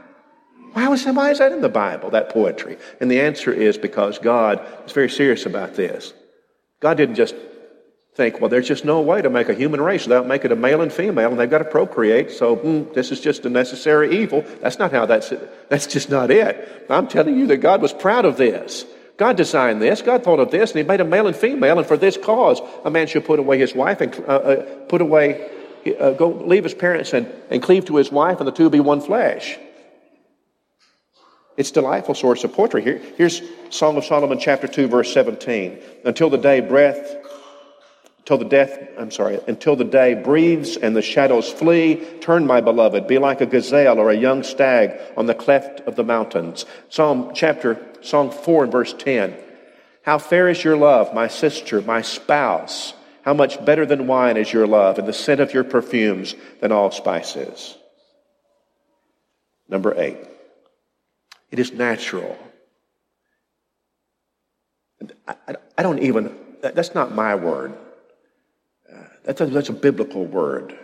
Why, 0.76 0.88
was, 0.88 1.06
why 1.06 1.30
is 1.30 1.38
that 1.38 1.52
in 1.52 1.62
the 1.62 1.70
Bible, 1.70 2.10
that 2.10 2.28
poetry? 2.28 2.76
And 3.00 3.10
the 3.10 3.22
answer 3.22 3.50
is 3.50 3.78
because 3.78 4.18
God 4.18 4.60
is 4.84 4.92
very 4.92 5.08
serious 5.08 5.46
about 5.46 5.72
this. 5.74 6.12
God 6.80 6.98
didn't 6.98 7.14
just 7.14 7.34
think, 8.14 8.42
well, 8.42 8.50
there's 8.50 8.68
just 8.68 8.84
no 8.84 9.00
way 9.00 9.22
to 9.22 9.30
make 9.30 9.48
a 9.48 9.54
human 9.54 9.80
race 9.80 10.04
without 10.04 10.26
making 10.26 10.52
a 10.52 10.54
male 10.54 10.82
and 10.82 10.92
female, 10.92 11.30
and 11.30 11.40
they've 11.40 11.48
got 11.48 11.60
to 11.60 11.64
procreate, 11.64 12.30
so 12.30 12.56
mm, 12.56 12.92
this 12.92 13.10
is 13.10 13.22
just 13.22 13.46
a 13.46 13.48
necessary 13.48 14.18
evil. 14.18 14.44
That's 14.60 14.78
not 14.78 14.92
how 14.92 15.06
that's. 15.06 15.32
That's 15.70 15.86
just 15.86 16.10
not 16.10 16.30
it. 16.30 16.84
I'm 16.90 17.08
telling 17.08 17.38
you 17.38 17.46
that 17.46 17.56
God 17.56 17.80
was 17.80 17.94
proud 17.94 18.26
of 18.26 18.36
this. 18.36 18.84
God 19.16 19.38
designed 19.38 19.80
this. 19.80 20.02
God 20.02 20.24
thought 20.24 20.40
of 20.40 20.50
this, 20.50 20.72
and 20.72 20.78
He 20.78 20.84
made 20.84 21.00
a 21.00 21.06
male 21.06 21.26
and 21.26 21.34
female, 21.34 21.78
and 21.78 21.88
for 21.88 21.96
this 21.96 22.18
cause, 22.18 22.60
a 22.84 22.90
man 22.90 23.06
should 23.06 23.24
put 23.24 23.38
away 23.38 23.58
his 23.58 23.74
wife 23.74 24.02
and 24.02 24.14
uh, 24.28 24.32
uh, 24.32 24.64
put 24.88 25.00
away, 25.00 25.50
uh, 25.98 26.10
go 26.10 26.28
leave 26.28 26.64
his 26.64 26.74
parents 26.74 27.14
and, 27.14 27.32
and 27.48 27.62
cleave 27.62 27.86
to 27.86 27.96
his 27.96 28.12
wife, 28.12 28.40
and 28.40 28.46
the 28.46 28.52
two 28.52 28.68
be 28.68 28.80
one 28.80 29.00
flesh. 29.00 29.58
It's 31.56 31.70
delightful 31.70 32.14
source 32.14 32.44
of 32.44 32.52
poetry. 32.52 32.82
Here, 32.82 33.00
here's 33.16 33.42
Song 33.70 33.96
of 33.96 34.04
Solomon, 34.04 34.38
chapter 34.38 34.68
2, 34.68 34.88
verse 34.88 35.12
17. 35.12 35.78
Until 36.04 36.30
the 36.30 36.38
day 36.38 36.60
breath 36.60 37.16
till 38.26 38.36
the 38.36 38.44
death, 38.44 38.88
I'm 38.98 39.10
sorry, 39.10 39.38
until 39.46 39.76
the 39.76 39.84
day 39.84 40.14
breathes 40.14 40.76
and 40.76 40.94
the 40.94 41.00
shadows 41.00 41.48
flee. 41.48 42.04
Turn, 42.20 42.46
my 42.46 42.60
beloved, 42.60 43.06
be 43.06 43.18
like 43.18 43.40
a 43.40 43.46
gazelle 43.46 43.98
or 43.98 44.10
a 44.10 44.16
young 44.16 44.42
stag 44.42 45.00
on 45.16 45.26
the 45.26 45.34
cleft 45.34 45.80
of 45.82 45.94
the 45.96 46.04
mountains. 46.04 46.66
Psalm 46.90 47.30
chapter, 47.34 47.80
Psalm 48.02 48.30
4 48.30 48.64
and 48.64 48.72
verse 48.72 48.92
10. 48.92 49.36
How 50.02 50.18
fair 50.18 50.48
is 50.48 50.62
your 50.62 50.76
love, 50.76 51.14
my 51.14 51.28
sister, 51.28 51.80
my 51.80 52.02
spouse. 52.02 52.94
How 53.22 53.32
much 53.34 53.64
better 53.64 53.86
than 53.86 54.06
wine 54.06 54.36
is 54.36 54.52
your 54.52 54.66
love, 54.66 54.98
and 54.98 55.08
the 55.08 55.12
scent 55.12 55.40
of 55.40 55.54
your 55.54 55.64
perfumes 55.64 56.34
than 56.60 56.70
all 56.70 56.90
spices. 56.90 57.76
Number 59.68 59.94
eight. 59.96 60.18
It 61.50 61.58
is 61.58 61.72
natural. 61.72 62.36
I, 65.28 65.34
I, 65.48 65.54
I 65.78 65.82
don't 65.82 66.00
even, 66.00 66.36
that's 66.60 66.94
not 66.94 67.14
my 67.14 67.34
word. 67.34 67.74
Uh, 68.92 69.02
that's, 69.24 69.40
a, 69.40 69.46
that's 69.46 69.68
a 69.68 69.74
biblical 69.74 70.24
word. 70.24 70.78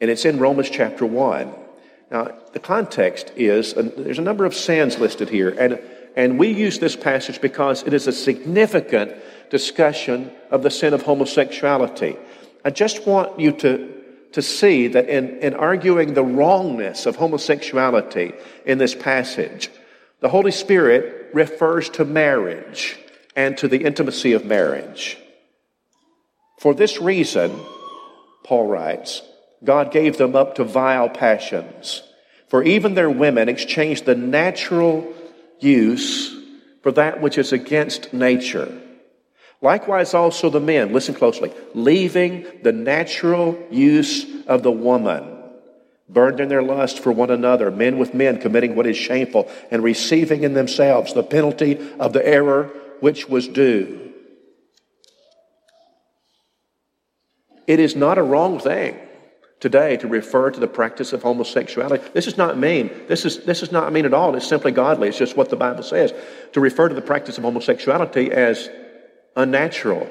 And 0.00 0.10
it's 0.10 0.24
in 0.24 0.38
Romans 0.38 0.70
chapter 0.70 1.06
1. 1.06 1.54
Now, 2.10 2.32
the 2.52 2.60
context 2.60 3.32
is 3.36 3.74
uh, 3.74 3.90
there's 3.96 4.18
a 4.18 4.22
number 4.22 4.44
of 4.44 4.54
sins 4.54 4.98
listed 4.98 5.28
here, 5.28 5.50
and, 5.50 5.80
and 6.16 6.38
we 6.38 6.48
use 6.48 6.78
this 6.78 6.96
passage 6.96 7.40
because 7.40 7.82
it 7.82 7.92
is 7.92 8.06
a 8.06 8.12
significant 8.12 9.12
discussion 9.50 10.30
of 10.50 10.62
the 10.62 10.70
sin 10.70 10.94
of 10.94 11.02
homosexuality. 11.02 12.16
I 12.64 12.70
just 12.70 13.06
want 13.06 13.38
you 13.38 13.52
to, 13.52 13.94
to 14.32 14.42
see 14.42 14.88
that 14.88 15.08
in, 15.08 15.38
in 15.38 15.54
arguing 15.54 16.14
the 16.14 16.24
wrongness 16.24 17.06
of 17.06 17.16
homosexuality 17.16 18.32
in 18.64 18.78
this 18.78 18.94
passage, 18.94 19.70
the 20.20 20.28
Holy 20.28 20.50
Spirit 20.50 21.30
refers 21.32 21.88
to 21.90 22.04
marriage 22.04 22.98
and 23.36 23.56
to 23.58 23.68
the 23.68 23.84
intimacy 23.84 24.32
of 24.32 24.44
marriage. 24.44 25.18
For 26.60 26.74
this 26.74 27.00
reason, 27.00 27.58
Paul 28.44 28.66
writes, 28.66 29.22
God 29.62 29.92
gave 29.92 30.16
them 30.16 30.34
up 30.34 30.56
to 30.56 30.64
vile 30.64 31.08
passions. 31.08 32.02
For 32.48 32.62
even 32.62 32.94
their 32.94 33.10
women 33.10 33.48
exchanged 33.48 34.06
the 34.06 34.14
natural 34.14 35.12
use 35.60 36.34
for 36.82 36.92
that 36.92 37.20
which 37.20 37.38
is 37.38 37.52
against 37.52 38.12
nature. 38.12 38.80
Likewise, 39.60 40.14
also 40.14 40.50
the 40.50 40.60
men, 40.60 40.92
listen 40.92 41.14
closely, 41.14 41.52
leaving 41.74 42.46
the 42.62 42.72
natural 42.72 43.58
use 43.70 44.24
of 44.46 44.62
the 44.62 44.70
woman 44.70 45.37
burned 46.08 46.40
in 46.40 46.48
their 46.48 46.62
lust 46.62 47.00
for 47.00 47.12
one 47.12 47.30
another, 47.30 47.70
men 47.70 47.98
with 47.98 48.14
men 48.14 48.40
committing 48.40 48.74
what 48.74 48.86
is 48.86 48.96
shameful, 48.96 49.50
and 49.70 49.82
receiving 49.82 50.42
in 50.42 50.54
themselves 50.54 51.12
the 51.12 51.22
penalty 51.22 51.78
of 51.98 52.12
the 52.12 52.26
error 52.26 52.70
which 53.00 53.28
was 53.28 53.46
due. 53.46 54.12
It 57.66 57.80
is 57.80 57.94
not 57.94 58.16
a 58.16 58.22
wrong 58.22 58.58
thing 58.58 58.98
today 59.60 59.96
to 59.98 60.06
refer 60.06 60.50
to 60.50 60.60
the 60.60 60.66
practice 60.66 61.12
of 61.12 61.22
homosexuality. 61.22 62.02
This 62.14 62.26
is 62.26 62.38
not 62.38 62.56
mean. 62.56 62.90
This 63.08 63.24
is, 63.24 63.44
this 63.44 63.62
is 63.62 63.72
not 63.72 63.92
mean 63.92 64.06
at 64.06 64.14
all. 64.14 64.34
It's 64.34 64.46
simply 64.46 64.72
godly. 64.72 65.08
It's 65.08 65.18
just 65.18 65.36
what 65.36 65.50
the 65.50 65.56
Bible 65.56 65.82
says. 65.82 66.14
To 66.52 66.60
refer 66.60 66.88
to 66.88 66.94
the 66.94 67.02
practice 67.02 67.36
of 67.36 67.44
homosexuality 67.44 68.32
as 68.32 68.70
unnatural. 69.36 70.08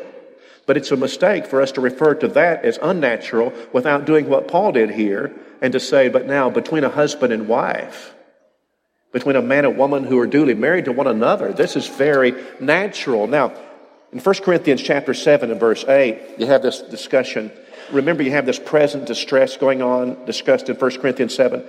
But 0.67 0.77
it's 0.77 0.91
a 0.91 0.97
mistake 0.97 1.47
for 1.47 1.61
us 1.61 1.71
to 1.71 1.81
refer 1.81 2.13
to 2.15 2.27
that 2.27 2.63
as 2.63 2.77
unnatural 2.81 3.53
without 3.73 4.05
doing 4.05 4.29
what 4.29 4.49
Paul 4.49 4.73
did 4.73 4.91
here 4.91 5.33
and 5.61 5.73
to 5.73 5.79
say, 5.79 6.09
but 6.09 6.27
now 6.27 6.49
between 6.49 6.83
a 6.83 6.89
husband 6.89 7.33
and 7.33 7.47
wife, 7.47 8.13
between 9.13 9.37
a 9.37 9.41
man 9.41 9.65
and 9.65 9.77
woman 9.77 10.03
who 10.03 10.19
are 10.19 10.27
duly 10.27 10.53
married 10.53 10.85
to 10.85 10.91
one 10.91 11.07
another, 11.07 11.53
this 11.53 11.77
is 11.77 11.87
very 11.87 12.35
natural. 12.59 13.25
Now, 13.27 13.53
in 14.11 14.19
1 14.19 14.35
Corinthians 14.43 14.81
chapter 14.81 15.13
7 15.13 15.49
and 15.49 15.59
verse 15.59 15.85
8, 15.85 16.37
you 16.37 16.47
have 16.47 16.61
this 16.61 16.81
discussion. 16.81 17.49
Remember, 17.91 18.21
you 18.21 18.31
have 18.31 18.45
this 18.45 18.59
present 18.59 19.05
distress 19.05 19.55
going 19.55 19.81
on, 19.81 20.25
discussed 20.25 20.67
in 20.67 20.75
1 20.75 20.99
Corinthians 20.99 21.33
7. 21.33 21.63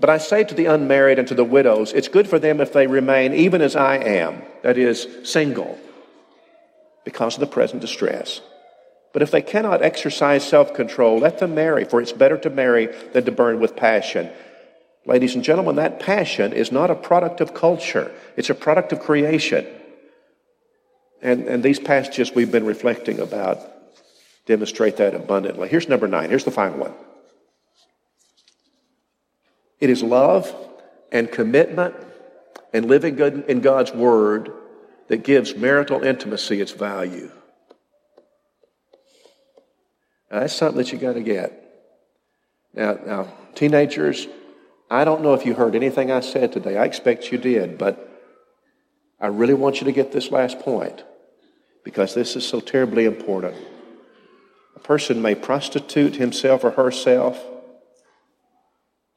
But 0.00 0.10
I 0.10 0.18
say 0.18 0.42
to 0.42 0.54
the 0.54 0.66
unmarried 0.66 1.20
and 1.20 1.28
to 1.28 1.34
the 1.34 1.44
widows, 1.44 1.92
it's 1.92 2.08
good 2.08 2.28
for 2.28 2.40
them 2.40 2.60
if 2.60 2.72
they 2.72 2.88
remain 2.88 3.32
even 3.32 3.60
as 3.62 3.76
I 3.76 3.96
am, 3.96 4.42
that 4.62 4.76
is, 4.76 5.06
single, 5.22 5.78
because 7.10 7.34
of 7.34 7.40
the 7.40 7.46
present 7.46 7.80
distress. 7.80 8.40
But 9.12 9.22
if 9.22 9.32
they 9.32 9.42
cannot 9.42 9.82
exercise 9.82 10.46
self 10.46 10.72
control, 10.74 11.18
let 11.18 11.38
them 11.38 11.56
marry, 11.56 11.84
for 11.84 12.00
it's 12.00 12.12
better 12.12 12.38
to 12.38 12.50
marry 12.50 12.86
than 13.12 13.24
to 13.24 13.32
burn 13.32 13.58
with 13.58 13.74
passion. 13.74 14.30
Ladies 15.04 15.34
and 15.34 15.42
gentlemen, 15.42 15.74
that 15.76 15.98
passion 15.98 16.52
is 16.52 16.70
not 16.70 16.90
a 16.90 16.94
product 16.94 17.40
of 17.40 17.52
culture, 17.52 18.14
it's 18.36 18.50
a 18.50 18.54
product 18.54 18.92
of 18.92 19.00
creation. 19.00 19.66
And, 21.22 21.48
and 21.48 21.62
these 21.62 21.80
passages 21.80 22.32
we've 22.32 22.52
been 22.52 22.64
reflecting 22.64 23.18
about 23.18 23.58
demonstrate 24.46 24.96
that 24.98 25.14
abundantly. 25.14 25.68
Here's 25.68 25.88
number 25.88 26.08
nine. 26.08 26.30
Here's 26.30 26.44
the 26.44 26.50
final 26.52 26.78
one 26.78 26.94
it 29.80 29.90
is 29.90 30.02
love 30.02 30.54
and 31.10 31.30
commitment 31.30 31.96
and 32.72 32.86
living 32.86 33.16
good 33.16 33.46
in 33.48 33.60
God's 33.60 33.90
Word 33.90 34.52
that 35.10 35.24
gives 35.24 35.56
marital 35.56 36.04
intimacy 36.04 36.60
its 36.60 36.70
value. 36.70 37.32
Now, 40.30 40.38
that's 40.40 40.54
something 40.54 40.78
that 40.78 40.92
you 40.92 40.98
got 40.98 41.14
to 41.14 41.20
get. 41.20 41.52
Now, 42.72 42.96
now, 43.04 43.32
teenagers, 43.56 44.28
I 44.88 45.04
don't 45.04 45.22
know 45.22 45.34
if 45.34 45.44
you 45.44 45.54
heard 45.54 45.74
anything 45.74 46.12
I 46.12 46.20
said 46.20 46.52
today. 46.52 46.76
I 46.76 46.84
expect 46.84 47.32
you 47.32 47.38
did, 47.38 47.76
but 47.76 48.08
I 49.20 49.26
really 49.26 49.54
want 49.54 49.80
you 49.80 49.86
to 49.86 49.92
get 49.92 50.12
this 50.12 50.30
last 50.30 50.60
point 50.60 51.02
because 51.84 52.14
this 52.14 52.36
is 52.36 52.46
so 52.46 52.60
terribly 52.60 53.04
important. 53.04 53.56
A 54.76 54.78
person 54.78 55.20
may 55.20 55.34
prostitute 55.34 56.14
himself 56.14 56.62
or 56.62 56.70
herself, 56.70 57.44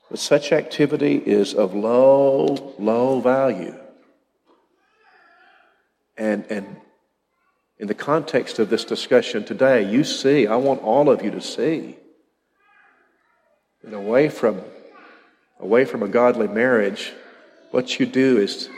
but 0.10 0.18
such 0.18 0.52
activity 0.52 1.18
is 1.18 1.54
of 1.54 1.76
low, 1.76 2.74
low 2.80 3.20
value. 3.20 3.78
And, 6.18 6.46
and 6.50 6.78
in 7.78 7.88
the 7.88 7.94
context 7.94 8.60
of 8.60 8.70
this 8.70 8.86
discussion 8.86 9.44
today, 9.44 9.90
you 9.90 10.04
see, 10.04 10.48
I 10.48 10.56
want 10.56 10.82
all 10.84 11.10
of 11.10 11.24
you 11.24 11.32
to 11.32 11.42
see 11.42 11.98
that 13.84 13.94
away 13.94 14.30
from, 14.30 14.62
away 15.60 15.86
from 15.86 16.04
a 16.04 16.08
godly 16.08 16.48
marriage, 16.48 17.12
what 17.72 18.00
you 18.00 18.06
do 18.06 18.38
is 18.38 18.70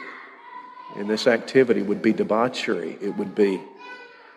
in 0.95 1.08
this 1.08 1.28
activity 1.28 1.82
would 1.82 2.02
be 2.02 2.13
debauchery. 2.13 2.98
It 3.02 3.17
would 3.17 3.36
be, 3.36 3.62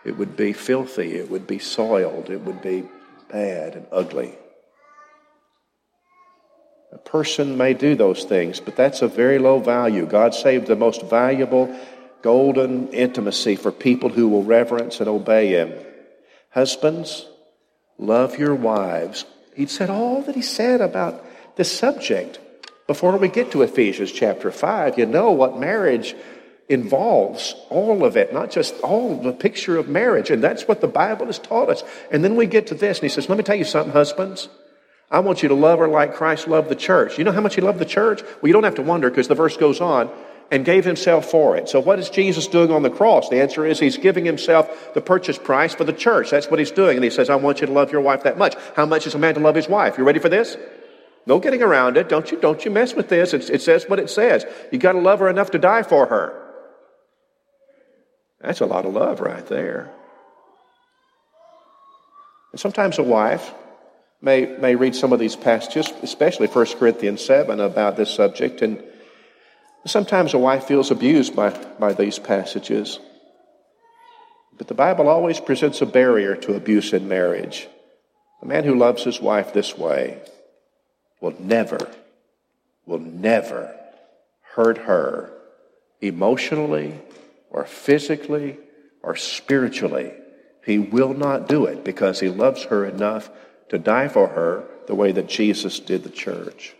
it 0.04 0.18
would 0.18 0.36
be 0.36 0.52
filthy. 0.52 1.14
It 1.14 1.30
would 1.30 1.46
be 1.46 1.58
soiled. 1.58 2.30
It 2.30 2.40
would 2.40 2.60
be 2.60 2.84
bad 3.30 3.74
and 3.74 3.86
ugly. 3.92 4.36
A 6.92 6.98
person 6.98 7.56
may 7.56 7.74
do 7.74 7.94
those 7.94 8.24
things, 8.24 8.60
but 8.60 8.74
that's 8.74 9.02
of 9.02 9.14
very 9.14 9.38
low 9.38 9.60
value. 9.60 10.06
God 10.06 10.34
saved 10.34 10.66
the 10.66 10.76
most 10.76 11.02
valuable 11.02 11.74
golden 12.22 12.88
intimacy 12.88 13.56
for 13.56 13.72
people 13.72 14.08
who 14.08 14.28
will 14.28 14.42
reverence 14.42 15.00
and 15.00 15.08
obey 15.08 15.48
him. 15.48 15.72
Husbands, 16.50 17.26
love 17.98 18.38
your 18.38 18.54
wives. 18.54 19.24
He 19.54 19.66
said 19.66 19.90
all 19.90 20.22
that 20.22 20.34
he 20.34 20.42
said 20.42 20.80
about 20.80 21.24
this 21.56 21.76
subject. 21.76 22.38
Before 22.86 23.16
we 23.16 23.28
get 23.28 23.52
to 23.52 23.62
Ephesians 23.62 24.12
chapter 24.12 24.50
5, 24.50 24.98
you 24.98 25.06
know 25.06 25.30
what 25.32 25.58
marriage 25.58 26.14
involves 26.68 27.54
all 27.70 28.04
of 28.04 28.16
it, 28.16 28.32
not 28.32 28.50
just 28.50 28.78
all 28.80 29.16
the 29.16 29.32
picture 29.32 29.76
of 29.76 29.88
marriage. 29.88 30.30
And 30.30 30.42
that's 30.42 30.68
what 30.68 30.80
the 30.80 30.88
Bible 30.88 31.26
has 31.26 31.38
taught 31.38 31.70
us. 31.70 31.82
And 32.10 32.24
then 32.24 32.36
we 32.36 32.46
get 32.46 32.68
to 32.68 32.74
this, 32.74 32.98
and 32.98 33.02
he 33.02 33.08
says, 33.08 33.28
Let 33.28 33.38
me 33.38 33.44
tell 33.44 33.56
you 33.56 33.64
something, 33.64 33.92
husbands. 33.92 34.48
I 35.10 35.20
want 35.20 35.42
you 35.42 35.48
to 35.48 35.54
love 35.54 35.78
her 35.78 35.88
like 35.88 36.14
Christ 36.14 36.48
loved 36.48 36.68
the 36.68 36.76
church. 36.76 37.18
You 37.18 37.24
know 37.24 37.32
how 37.32 37.40
much 37.40 37.54
he 37.54 37.62
loved 37.62 37.78
the 37.78 37.86
church? 37.86 38.22
Well, 38.22 38.48
you 38.48 38.52
don't 38.52 38.64
have 38.64 38.74
to 38.74 38.82
wonder 38.82 39.08
because 39.08 39.28
the 39.28 39.34
verse 39.34 39.56
goes 39.56 39.80
on 39.80 40.10
and 40.50 40.64
gave 40.64 40.84
himself 40.84 41.30
for 41.30 41.56
it. 41.56 41.68
So, 41.68 41.80
what 41.80 41.98
is 41.98 42.08
Jesus 42.10 42.46
doing 42.46 42.70
on 42.70 42.82
the 42.82 42.90
cross? 42.90 43.28
The 43.28 43.40
answer 43.40 43.66
is 43.66 43.78
he's 43.78 43.98
giving 43.98 44.24
himself 44.24 44.94
the 44.94 45.00
purchase 45.00 45.38
price 45.38 45.74
for 45.74 45.84
the 45.84 45.92
church. 45.92 46.30
That's 46.30 46.50
what 46.50 46.58
he's 46.58 46.70
doing. 46.70 46.96
And 46.96 47.04
he 47.04 47.10
says, 47.10 47.28
I 47.28 47.36
want 47.36 47.60
you 47.60 47.66
to 47.66 47.72
love 47.72 47.92
your 47.92 48.00
wife 48.00 48.22
that 48.22 48.38
much. 48.38 48.54
How 48.74 48.86
much 48.86 49.06
is 49.06 49.14
a 49.14 49.18
man 49.18 49.34
to 49.34 49.40
love 49.40 49.54
his 49.54 49.68
wife? 49.68 49.98
You 49.98 50.04
ready 50.04 50.18
for 50.18 50.28
this? 50.28 50.56
No 51.26 51.38
getting 51.38 51.62
around 51.62 51.98
it. 51.98 52.08
Don't 52.08 52.30
you, 52.30 52.40
don't 52.40 52.64
you 52.64 52.70
mess 52.70 52.94
with 52.94 53.08
this. 53.08 53.34
It's, 53.34 53.50
it 53.50 53.60
says 53.60 53.84
what 53.86 53.98
it 53.98 54.08
says. 54.08 54.46
You 54.72 54.78
got 54.78 54.92
to 54.92 55.00
love 55.00 55.18
her 55.18 55.28
enough 55.28 55.50
to 55.50 55.58
die 55.58 55.82
for 55.82 56.06
her. 56.06 56.44
That's 58.40 58.60
a 58.60 58.66
lot 58.66 58.86
of 58.86 58.94
love 58.94 59.20
right 59.20 59.46
there. 59.46 59.92
And 62.52 62.60
sometimes 62.60 62.98
a 62.98 63.02
wife 63.02 63.52
may, 64.22 64.46
may 64.46 64.74
read 64.74 64.94
some 64.94 65.12
of 65.12 65.18
these 65.18 65.36
passages, 65.36 65.92
especially 66.02 66.46
1 66.46 66.66
Corinthians 66.78 67.22
7 67.24 67.60
about 67.60 67.96
this 67.96 68.10
subject, 68.10 68.62
and 68.62 68.82
Sometimes 69.86 70.34
a 70.34 70.38
wife 70.38 70.64
feels 70.64 70.90
abused 70.90 71.34
by, 71.34 71.50
by 71.78 71.92
these 71.92 72.18
passages. 72.18 72.98
But 74.56 74.68
the 74.68 74.74
Bible 74.74 75.08
always 75.08 75.40
presents 75.40 75.80
a 75.80 75.86
barrier 75.86 76.34
to 76.36 76.54
abuse 76.54 76.92
in 76.92 77.08
marriage. 77.08 77.68
A 78.42 78.46
man 78.46 78.64
who 78.64 78.74
loves 78.74 79.04
his 79.04 79.20
wife 79.20 79.52
this 79.52 79.78
way 79.78 80.20
will 81.20 81.34
never, 81.38 81.78
will 82.86 82.98
never 82.98 83.74
hurt 84.54 84.78
her 84.78 85.32
emotionally 86.00 87.00
or 87.50 87.64
physically 87.64 88.58
or 89.02 89.16
spiritually 89.16 90.12
He 90.64 90.78
will 90.78 91.14
not 91.14 91.48
do 91.48 91.64
it 91.64 91.82
because 91.82 92.20
he 92.20 92.28
loves 92.28 92.64
her 92.64 92.84
enough 92.84 93.30
to 93.70 93.78
die 93.78 94.08
for 94.08 94.28
her 94.28 94.64
the 94.86 94.94
way 94.94 95.12
that 95.12 95.28
Jesus 95.28 95.80
did 95.80 96.02
the 96.04 96.10
church. 96.10 96.74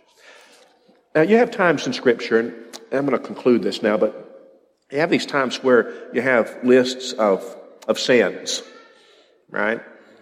Now, 1.15 1.21
you 1.21 1.37
have 1.37 1.49
times 1.49 1.87
in 1.87 1.93
Scripture, 1.93 2.53
I'm 2.91 3.05
going 3.05 3.19
to 3.19 3.25
conclude 3.25 3.63
this 3.63 3.81
now, 3.81 3.97
but 3.97 4.25
you 4.91 4.99
have 4.99 5.09
these 5.09 5.25
times 5.25 5.63
where 5.63 6.13
you 6.13 6.21
have 6.21 6.57
lists 6.63 7.13
of, 7.13 7.43
of 7.87 7.99
sins, 7.99 8.63
right? 9.49 9.81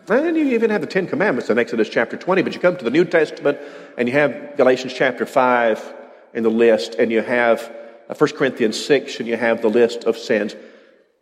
And 0.10 0.26
then 0.26 0.36
you 0.36 0.56
even 0.56 0.70
have 0.70 0.82
the 0.82 0.88
Ten 0.88 1.08
Commandments 1.08 1.50
in 1.50 1.58
Exodus 1.58 1.90
chapter 1.90 2.18
20, 2.18 2.42
but 2.42 2.54
you 2.54 2.60
come 2.60 2.78
to 2.78 2.84
the 2.84 2.92
New 2.92 3.06
Testament 3.06 3.60
and 3.98 4.08
you 4.08 4.14
have 4.14 4.56
Galatians 4.58 4.94
chapter 4.94 5.26
5 5.26 5.94
in 6.34 6.44
the 6.44 6.50
list, 6.50 6.96
and 6.96 7.12
you 7.12 7.22
have 7.22 7.62
1 8.08 8.18
uh, 8.20 8.38
Corinthians 8.38 8.84
6, 8.86 9.20
and 9.20 9.28
you 9.28 9.38
have 9.38 9.62
the 9.62 9.70
list 9.70 10.04
of 10.04 10.18
sins. 10.18 10.56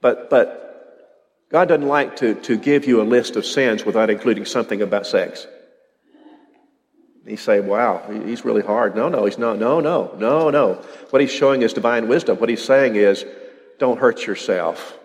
But, 0.01 0.29
but 0.29 1.47
God 1.51 1.67
doesn't 1.67 1.87
like 1.87 2.17
to, 2.17 2.35
to 2.41 2.57
give 2.57 2.85
you 2.85 3.01
a 3.01 3.03
list 3.03 3.35
of 3.35 3.45
sins 3.45 3.85
without 3.85 4.09
including 4.09 4.45
something 4.45 4.81
about 4.81 5.07
sex. 5.07 5.47
You 7.25 7.37
say, 7.37 7.59
wow, 7.59 8.03
he's 8.07 8.45
really 8.45 8.61
hard. 8.61 8.95
No, 8.95 9.09
no, 9.09 9.25
he's 9.25 9.39
not. 9.39 9.57
No, 9.57 9.79
no, 9.79 10.13
no, 10.19 10.51
no. 10.51 10.75
What 11.09 11.21
he's 11.21 11.31
showing 11.31 11.63
is 11.63 11.73
divine 11.73 12.07
wisdom. 12.07 12.37
What 12.37 12.49
he's 12.49 12.63
saying 12.63 12.95
is, 12.95 13.25
don't 13.79 13.99
hurt 13.99 14.27
yourself. 14.27 14.97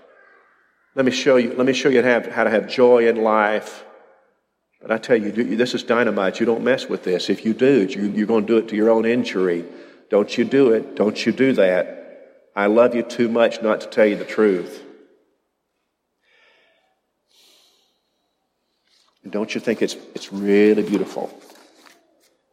Let 0.95 1.07
me 1.07 1.13
show 1.13 1.37
you, 1.37 1.55
let 1.55 1.67
me 1.67 1.73
show 1.73 1.89
you 1.89 2.03
how 2.03 2.45
to 2.45 2.51
have, 2.51 2.69
joy 2.69 3.09
in 3.09 3.23
life. 3.23 3.85
But 4.83 4.91
I 4.91 4.99
tell 4.99 5.17
you, 5.17 5.31
this 5.57 5.75
is 5.75 5.83
dynamite. 5.83 6.41
You 6.41 6.47
don't 6.47 6.63
mess 6.63 6.89
with 6.89 7.05
this. 7.05 7.31
If 7.31 7.45
you 7.45 7.55
do, 7.55 7.85
you're 7.85 8.27
going 8.27 8.47
to 8.47 8.53
do 8.53 8.59
it 8.59 8.69
to 8.69 8.77
your 8.77 8.91
own 8.91 9.07
injury. 9.07 9.65
Don't 10.11 10.37
you 10.37 10.45
do 10.45 10.73
it. 10.73 10.97
Don't 10.97 11.25
you 11.25 11.33
do 11.33 11.55
that. 11.55 12.51
I 12.55 12.67
love 12.67 12.95
you 12.95 13.03
too 13.03 13.29
much 13.29 13.63
not 13.63 13.81
to 13.83 13.87
tell 13.87 14.07
you 14.07 14.17
the 14.17 14.25
truth. 14.25 14.83
Don't 19.29 19.55
you 19.55 19.61
think 19.61 19.81
it's, 19.81 19.97
it's 20.15 20.33
really 20.33 20.83
beautiful 20.83 21.31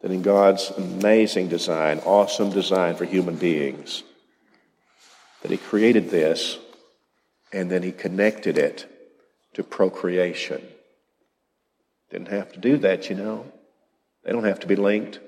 that 0.00 0.10
in 0.10 0.22
God's 0.22 0.70
amazing 0.70 1.48
design, 1.48 1.98
awesome 2.00 2.50
design 2.50 2.94
for 2.94 3.04
human 3.04 3.36
beings, 3.36 4.02
that 5.42 5.50
He 5.50 5.56
created 5.56 6.10
this 6.10 6.58
and 7.52 7.70
then 7.70 7.82
He 7.82 7.92
connected 7.92 8.58
it 8.58 8.86
to 9.54 9.62
procreation? 9.62 10.62
Didn't 12.10 12.28
have 12.28 12.52
to 12.52 12.58
do 12.58 12.78
that, 12.78 13.10
you 13.10 13.16
know. 13.16 13.50
They 14.24 14.32
don't 14.32 14.44
have 14.44 14.60
to 14.60 14.66
be 14.66 14.76
linked, 14.76 15.20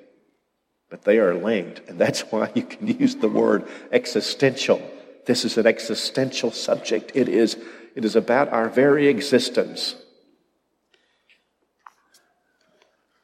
but 0.88 1.02
they 1.02 1.18
are 1.18 1.34
linked. 1.34 1.88
And 1.88 1.98
that's 1.98 2.20
why 2.22 2.50
you 2.54 2.62
can 2.62 2.86
use 2.86 3.16
the 3.16 3.28
word 3.28 3.66
existential. 3.92 4.80
This 5.26 5.44
is 5.44 5.58
an 5.58 5.66
existential 5.66 6.50
subject. 6.50 7.12
It 7.14 7.28
is, 7.28 7.56
it 7.94 8.04
is 8.04 8.16
about 8.16 8.48
our 8.48 8.68
very 8.68 9.08
existence. 9.08 9.94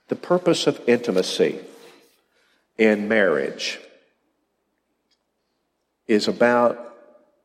The 0.08 0.16
purpose 0.16 0.66
of 0.66 0.80
intimacy 0.86 1.60
in 2.78 3.08
marriage 3.08 3.80
is 6.06 6.28
about 6.28 6.94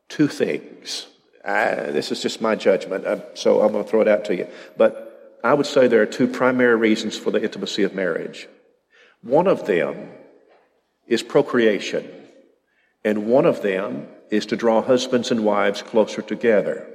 two 0.09 0.27
things. 0.27 1.07
I, 1.43 1.73
this 1.73 2.11
is 2.11 2.21
just 2.21 2.41
my 2.41 2.55
judgment, 2.55 3.05
so 3.33 3.61
I'm 3.61 3.71
going 3.71 3.83
to 3.83 3.89
throw 3.89 4.01
it 4.01 4.07
out 4.07 4.25
to 4.25 4.35
you. 4.35 4.47
But 4.77 5.39
I 5.43 5.55
would 5.55 5.65
say 5.65 5.87
there 5.87 6.03
are 6.03 6.05
two 6.07 6.27
primary 6.27 6.75
reasons 6.75 7.17
for 7.17 7.31
the 7.31 7.41
intimacy 7.41 7.81
of 7.83 7.95
marriage. 7.95 8.47
One 9.23 9.47
of 9.47 9.65
them 9.65 10.11
is 11.07 11.23
procreation, 11.23 12.07
and 13.03 13.25
one 13.25 13.45
of 13.45 13.63
them 13.63 14.07
is 14.29 14.45
to 14.47 14.55
draw 14.55 14.81
husbands 14.81 15.31
and 15.31 15.43
wives 15.43 15.81
closer 15.81 16.21
together. 16.21 16.87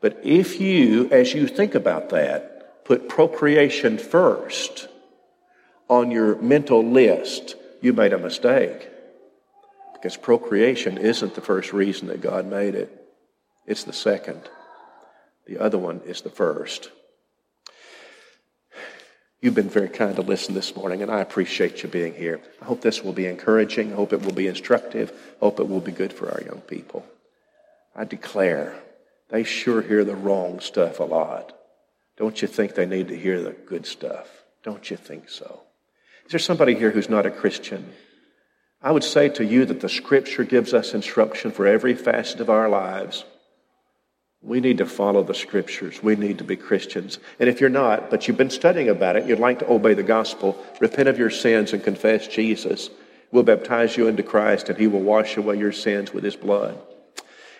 But 0.00 0.20
if 0.22 0.60
you, 0.60 1.08
as 1.10 1.34
you 1.34 1.48
think 1.48 1.74
about 1.74 2.10
that, 2.10 2.55
put 2.86 3.08
procreation 3.08 3.98
first 3.98 4.86
on 5.88 6.12
your 6.12 6.36
mental 6.40 6.84
list, 6.84 7.56
you 7.80 7.92
made 7.92 8.12
a 8.12 8.18
mistake. 8.18 8.88
Because 9.92 10.16
procreation 10.16 10.96
isn't 10.96 11.34
the 11.34 11.40
first 11.40 11.72
reason 11.72 12.06
that 12.08 12.20
God 12.20 12.46
made 12.46 12.76
it, 12.76 13.04
it's 13.66 13.82
the 13.82 13.92
second. 13.92 14.40
The 15.46 15.58
other 15.58 15.78
one 15.78 16.00
is 16.06 16.20
the 16.20 16.30
first. 16.30 16.90
You've 19.40 19.54
been 19.54 19.68
very 19.68 19.88
kind 19.88 20.14
to 20.16 20.22
listen 20.22 20.54
this 20.54 20.76
morning, 20.76 21.02
and 21.02 21.10
I 21.10 21.20
appreciate 21.20 21.82
you 21.82 21.88
being 21.88 22.14
here. 22.14 22.40
I 22.62 22.66
hope 22.66 22.82
this 22.82 23.02
will 23.02 23.12
be 23.12 23.26
encouraging. 23.26 23.92
I 23.92 23.96
hope 23.96 24.12
it 24.12 24.22
will 24.22 24.32
be 24.32 24.46
instructive. 24.46 25.10
I 25.10 25.44
hope 25.44 25.58
it 25.58 25.68
will 25.68 25.80
be 25.80 25.92
good 25.92 26.12
for 26.12 26.30
our 26.30 26.40
young 26.40 26.60
people. 26.60 27.04
I 27.96 28.04
declare 28.04 28.76
they 29.28 29.42
sure 29.42 29.82
hear 29.82 30.04
the 30.04 30.14
wrong 30.14 30.60
stuff 30.60 31.00
a 31.00 31.04
lot. 31.04 31.52
Don't 32.16 32.40
you 32.40 32.48
think 32.48 32.74
they 32.74 32.86
need 32.86 33.08
to 33.08 33.18
hear 33.18 33.42
the 33.42 33.52
good 33.52 33.86
stuff? 33.86 34.44
Don't 34.62 34.90
you 34.90 34.96
think 34.96 35.28
so? 35.28 35.60
Is 36.24 36.32
there 36.32 36.40
somebody 36.40 36.74
here 36.74 36.90
who's 36.90 37.10
not 37.10 37.26
a 37.26 37.30
Christian? 37.30 37.92
I 38.82 38.90
would 38.90 39.04
say 39.04 39.28
to 39.30 39.44
you 39.44 39.64
that 39.66 39.80
the 39.80 39.88
Scripture 39.88 40.44
gives 40.44 40.74
us 40.74 40.94
instruction 40.94 41.50
for 41.50 41.66
every 41.66 41.94
facet 41.94 42.40
of 42.40 42.50
our 42.50 42.68
lives. 42.68 43.24
We 44.42 44.60
need 44.60 44.78
to 44.78 44.86
follow 44.86 45.22
the 45.22 45.34
Scriptures. 45.34 46.02
We 46.02 46.16
need 46.16 46.38
to 46.38 46.44
be 46.44 46.56
Christians. 46.56 47.18
And 47.38 47.48
if 47.48 47.60
you're 47.60 47.70
not, 47.70 48.10
but 48.10 48.26
you've 48.26 48.36
been 48.36 48.50
studying 48.50 48.88
about 48.88 49.16
it, 49.16 49.26
you'd 49.26 49.38
like 49.38 49.60
to 49.60 49.70
obey 49.70 49.94
the 49.94 50.02
gospel, 50.02 50.56
repent 50.80 51.08
of 51.08 51.18
your 51.18 51.30
sins 51.30 51.72
and 51.72 51.82
confess 51.82 52.28
Jesus, 52.28 52.90
we'll 53.32 53.42
baptize 53.42 53.96
you 53.96 54.08
into 54.08 54.22
Christ 54.22 54.68
and 54.68 54.78
He 54.78 54.86
will 54.86 55.00
wash 55.00 55.36
away 55.36 55.58
your 55.58 55.72
sins 55.72 56.12
with 56.12 56.24
His 56.24 56.36
blood. 56.36 56.78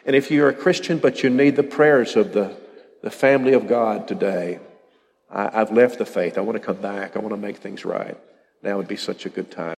And 0.04 0.14
if 0.14 0.30
you're 0.30 0.48
a 0.48 0.54
Christian, 0.54 0.98
but 0.98 1.22
you 1.22 1.30
need 1.30 1.56
the 1.56 1.62
prayers 1.62 2.14
of 2.14 2.32
the 2.32 2.56
the 3.02 3.10
family 3.10 3.52
of 3.52 3.66
God 3.66 4.08
today, 4.08 4.60
I, 5.30 5.50
have 5.50 5.72
left 5.72 5.98
the 5.98 6.06
faith. 6.06 6.38
I 6.38 6.40
want 6.40 6.56
to 6.56 6.64
come 6.64 6.80
back. 6.80 7.16
I 7.16 7.20
want 7.20 7.34
to 7.34 7.40
make 7.40 7.58
things 7.58 7.84
right. 7.84 8.16
Now 8.62 8.76
would 8.76 8.88
be 8.88 8.96
such 8.96 9.26
a 9.26 9.30
good 9.30 9.50
time. 9.50 9.74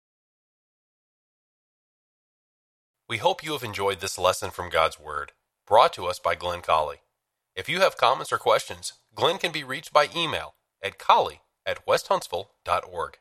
We 3.08 3.18
hope 3.18 3.44
you 3.44 3.52
have 3.52 3.62
enjoyed 3.62 4.00
this 4.00 4.18
lesson 4.18 4.50
from 4.50 4.68
God's 4.68 4.98
Word, 4.98 5.32
brought 5.66 5.92
to 5.92 6.06
us 6.06 6.18
by 6.18 6.34
Glenn 6.34 6.60
Colley. 6.60 6.96
If 7.54 7.68
you 7.68 7.80
have 7.80 7.96
comments 7.96 8.32
or 8.32 8.38
questions, 8.38 8.94
Glenn 9.14 9.38
can 9.38 9.52
be 9.52 9.64
reached 9.64 9.92
by 9.92 10.08
email 10.14 10.54
at 10.82 10.98
colley 10.98 11.40
at 11.64 11.86
westhuntsville.org. 11.86 13.18